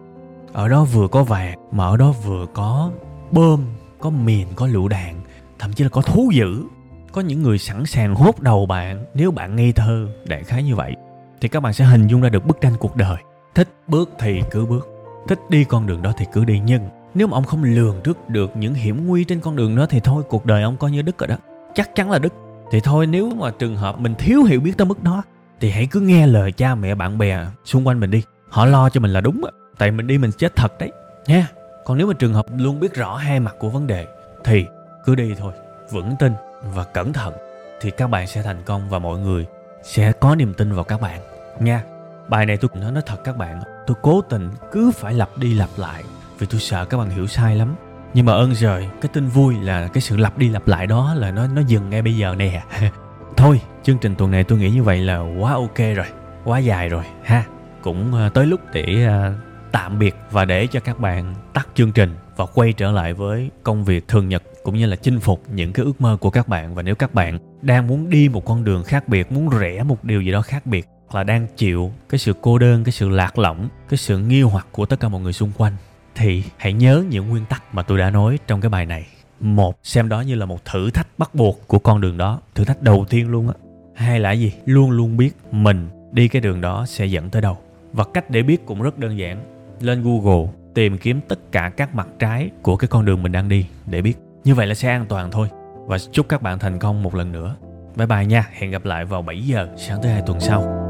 Ở 0.52 0.68
đó 0.68 0.84
vừa 0.84 1.08
có 1.08 1.22
vàng 1.22 1.58
mà 1.72 1.84
ở 1.84 1.96
đó 1.96 2.12
vừa 2.24 2.46
có 2.54 2.90
bơm, 3.30 3.60
có 4.00 4.10
mìn, 4.10 4.48
có 4.54 4.66
lựu 4.66 4.88
đạn, 4.88 5.14
thậm 5.58 5.72
chí 5.72 5.84
là 5.84 5.90
có 5.90 6.02
thú 6.02 6.30
dữ. 6.34 6.64
Có 7.12 7.20
những 7.20 7.42
người 7.42 7.58
sẵn 7.58 7.86
sàng 7.86 8.14
hốt 8.14 8.40
đầu 8.40 8.66
bạn 8.66 9.04
nếu 9.14 9.30
bạn 9.30 9.56
ngây 9.56 9.72
thơ, 9.72 10.08
đại 10.26 10.44
khái 10.44 10.62
như 10.62 10.76
vậy. 10.76 10.96
Thì 11.40 11.48
các 11.48 11.60
bạn 11.60 11.72
sẽ 11.72 11.84
hình 11.84 12.06
dung 12.06 12.20
ra 12.20 12.28
được 12.28 12.46
bức 12.46 12.60
tranh 12.60 12.72
cuộc 12.78 12.96
đời. 12.96 13.16
Thích 13.54 13.68
bước 13.88 14.10
thì 14.18 14.40
cứ 14.50 14.66
bước 14.66 14.89
thích 15.28 15.38
đi 15.48 15.64
con 15.64 15.86
đường 15.86 16.02
đó 16.02 16.12
thì 16.16 16.26
cứ 16.32 16.44
đi, 16.44 16.60
nhưng 16.64 16.88
nếu 17.14 17.26
mà 17.26 17.36
ông 17.36 17.44
không 17.44 17.64
lường 17.64 18.00
trước 18.04 18.28
được 18.28 18.56
những 18.56 18.74
hiểm 18.74 19.06
nguy 19.06 19.24
trên 19.24 19.40
con 19.40 19.56
đường 19.56 19.76
đó 19.76 19.86
thì 19.86 20.00
thôi, 20.00 20.22
cuộc 20.28 20.46
đời 20.46 20.62
ông 20.62 20.76
coi 20.76 20.90
như 20.90 21.02
đứt 21.02 21.18
rồi 21.18 21.28
đó. 21.28 21.36
Chắc 21.74 21.94
chắn 21.94 22.10
là 22.10 22.18
đứt. 22.18 22.32
Thì 22.70 22.80
thôi, 22.80 23.06
nếu 23.06 23.30
mà 23.30 23.50
trường 23.50 23.76
hợp 23.76 24.00
mình 24.00 24.14
thiếu 24.14 24.42
hiểu 24.42 24.60
biết 24.60 24.76
tới 24.76 24.86
mức 24.86 25.02
đó, 25.02 25.22
thì 25.60 25.70
hãy 25.70 25.86
cứ 25.90 26.00
nghe 26.00 26.26
lời 26.26 26.52
cha 26.52 26.74
mẹ, 26.74 26.94
bạn 26.94 27.18
bè 27.18 27.38
xung 27.64 27.86
quanh 27.86 28.00
mình 28.00 28.10
đi. 28.10 28.22
Họ 28.48 28.66
lo 28.66 28.88
cho 28.88 29.00
mình 29.00 29.12
là 29.12 29.20
đúng 29.20 29.42
tại 29.78 29.90
mình 29.90 30.06
đi 30.06 30.18
mình 30.18 30.30
chết 30.38 30.56
thật 30.56 30.78
đấy. 30.78 30.92
Nha. 31.26 31.48
Còn 31.84 31.98
nếu 31.98 32.06
mà 32.06 32.12
trường 32.14 32.34
hợp 32.34 32.46
luôn 32.56 32.80
biết 32.80 32.94
rõ 32.94 33.16
hai 33.16 33.40
mặt 33.40 33.54
của 33.58 33.68
vấn 33.68 33.86
đề, 33.86 34.06
thì 34.44 34.66
cứ 35.04 35.14
đi 35.14 35.34
thôi, 35.38 35.52
vững 35.90 36.16
tin 36.18 36.32
và 36.62 36.84
cẩn 36.84 37.12
thận, 37.12 37.34
thì 37.80 37.90
các 37.90 38.10
bạn 38.10 38.26
sẽ 38.26 38.42
thành 38.42 38.62
công 38.64 38.88
và 38.88 38.98
mọi 38.98 39.18
người 39.18 39.46
sẽ 39.82 40.12
có 40.12 40.34
niềm 40.34 40.54
tin 40.54 40.72
vào 40.72 40.84
các 40.84 41.00
bạn. 41.00 41.20
Nha. 41.60 41.82
Bài 42.28 42.46
này 42.46 42.56
tôi 42.56 42.70
nói 42.74 42.92
nói 42.92 43.02
thật 43.06 43.16
các 43.24 43.36
bạn 43.36 43.60
tôi 43.86 43.96
cố 44.02 44.20
tình 44.20 44.50
cứ 44.72 44.90
phải 44.90 45.14
lặp 45.14 45.38
đi 45.38 45.54
lặp 45.54 45.68
lại 45.76 46.04
vì 46.38 46.46
tôi 46.46 46.60
sợ 46.60 46.84
các 46.84 46.98
bạn 46.98 47.10
hiểu 47.10 47.26
sai 47.26 47.56
lắm. 47.56 47.74
Nhưng 48.14 48.26
mà 48.26 48.32
ơn 48.32 48.54
trời, 48.54 48.88
cái 49.00 49.10
tin 49.12 49.28
vui 49.28 49.54
là 49.60 49.88
cái 49.88 50.00
sự 50.00 50.16
lặp 50.16 50.38
đi 50.38 50.48
lặp 50.48 50.68
lại 50.68 50.86
đó 50.86 51.14
là 51.14 51.30
nó 51.30 51.46
nó 51.46 51.62
dừng 51.66 51.90
ngay 51.90 52.02
bây 52.02 52.16
giờ 52.16 52.34
nè. 52.38 52.62
Thôi, 53.36 53.60
chương 53.82 53.98
trình 53.98 54.14
tuần 54.14 54.30
này 54.30 54.44
tôi 54.44 54.58
nghĩ 54.58 54.70
như 54.70 54.82
vậy 54.82 54.98
là 54.98 55.18
quá 55.18 55.52
ok 55.52 55.78
rồi, 55.78 56.06
quá 56.44 56.58
dài 56.58 56.88
rồi, 56.88 57.04
ha. 57.24 57.44
Cũng 57.82 58.14
ờ, 58.14 58.28
tới 58.28 58.46
lúc 58.46 58.60
để 58.72 59.04
ờ, 59.06 59.32
tạm 59.72 59.98
biệt 59.98 60.14
và 60.30 60.44
để 60.44 60.66
cho 60.66 60.80
các 60.80 60.98
bạn 60.98 61.34
tắt 61.52 61.68
chương 61.74 61.92
trình 61.92 62.14
và 62.36 62.46
quay 62.46 62.72
trở 62.72 62.90
lại 62.90 63.14
với 63.14 63.50
công 63.62 63.84
việc 63.84 64.08
thường 64.08 64.28
nhật 64.28 64.42
cũng 64.62 64.76
như 64.76 64.86
là 64.86 64.96
chinh 64.96 65.20
phục 65.20 65.42
những 65.54 65.72
cái 65.72 65.84
ước 65.86 66.00
mơ 66.00 66.16
của 66.20 66.30
các 66.30 66.48
bạn. 66.48 66.74
Và 66.74 66.82
nếu 66.82 66.94
các 66.94 67.14
bạn 67.14 67.38
đang 67.62 67.86
muốn 67.86 68.10
đi 68.10 68.28
một 68.28 68.44
con 68.44 68.64
đường 68.64 68.84
khác 68.84 69.08
biệt, 69.08 69.32
muốn 69.32 69.48
rẽ 69.48 69.82
một 69.82 70.04
điều 70.04 70.22
gì 70.22 70.32
đó 70.32 70.42
khác 70.42 70.66
biệt 70.66 70.86
hoặc 71.10 71.18
là 71.18 71.24
đang 71.24 71.46
chịu 71.56 71.92
cái 72.08 72.18
sự 72.18 72.34
cô 72.40 72.58
đơn, 72.58 72.84
cái 72.84 72.92
sự 72.92 73.08
lạc 73.08 73.38
lõng, 73.38 73.68
cái 73.88 73.98
sự 73.98 74.18
nghi 74.18 74.42
hoặc 74.42 74.66
của 74.72 74.86
tất 74.86 75.00
cả 75.00 75.08
mọi 75.08 75.20
người 75.20 75.32
xung 75.32 75.52
quanh, 75.58 75.72
thì 76.14 76.42
hãy 76.56 76.72
nhớ 76.72 77.04
những 77.10 77.28
nguyên 77.28 77.44
tắc 77.44 77.74
mà 77.74 77.82
tôi 77.82 77.98
đã 77.98 78.10
nói 78.10 78.38
trong 78.46 78.60
cái 78.60 78.68
bài 78.68 78.86
này. 78.86 79.06
Một, 79.40 79.78
xem 79.82 80.08
đó 80.08 80.20
như 80.20 80.34
là 80.34 80.46
một 80.46 80.64
thử 80.64 80.90
thách 80.90 81.06
bắt 81.18 81.34
buộc 81.34 81.68
của 81.68 81.78
con 81.78 82.00
đường 82.00 82.18
đó. 82.18 82.40
Thử 82.54 82.64
thách 82.64 82.82
đầu 82.82 83.06
tiên 83.08 83.30
luôn 83.30 83.48
á. 83.48 83.54
Hai 83.94 84.20
là 84.20 84.32
gì? 84.32 84.52
Luôn 84.64 84.90
luôn 84.90 85.16
biết 85.16 85.30
mình 85.50 85.88
đi 86.12 86.28
cái 86.28 86.42
đường 86.42 86.60
đó 86.60 86.86
sẽ 86.86 87.06
dẫn 87.06 87.30
tới 87.30 87.42
đâu. 87.42 87.58
Và 87.92 88.04
cách 88.14 88.30
để 88.30 88.42
biết 88.42 88.66
cũng 88.66 88.82
rất 88.82 88.98
đơn 88.98 89.18
giản. 89.18 89.38
Lên 89.80 90.02
google, 90.02 90.50
tìm 90.74 90.98
kiếm 90.98 91.20
tất 91.28 91.52
cả 91.52 91.70
các 91.76 91.94
mặt 91.94 92.08
trái 92.18 92.50
của 92.62 92.76
cái 92.76 92.88
con 92.88 93.04
đường 93.04 93.22
mình 93.22 93.32
đang 93.32 93.48
đi 93.48 93.66
để 93.86 94.02
biết. 94.02 94.14
Như 94.44 94.54
vậy 94.54 94.66
là 94.66 94.74
sẽ 94.74 94.88
an 94.88 95.06
toàn 95.08 95.30
thôi. 95.30 95.48
Và 95.86 95.98
chúc 96.12 96.28
các 96.28 96.42
bạn 96.42 96.58
thành 96.58 96.78
công 96.78 97.02
một 97.02 97.14
lần 97.14 97.32
nữa. 97.32 97.56
Bye 97.96 98.06
bye 98.06 98.26
nha. 98.26 98.46
Hẹn 98.52 98.70
gặp 98.70 98.84
lại 98.84 99.04
vào 99.04 99.22
7 99.22 99.42
giờ 99.42 99.68
sáng 99.76 100.02
thứ 100.02 100.08
hai 100.08 100.22
tuần 100.26 100.40
sau. 100.40 100.89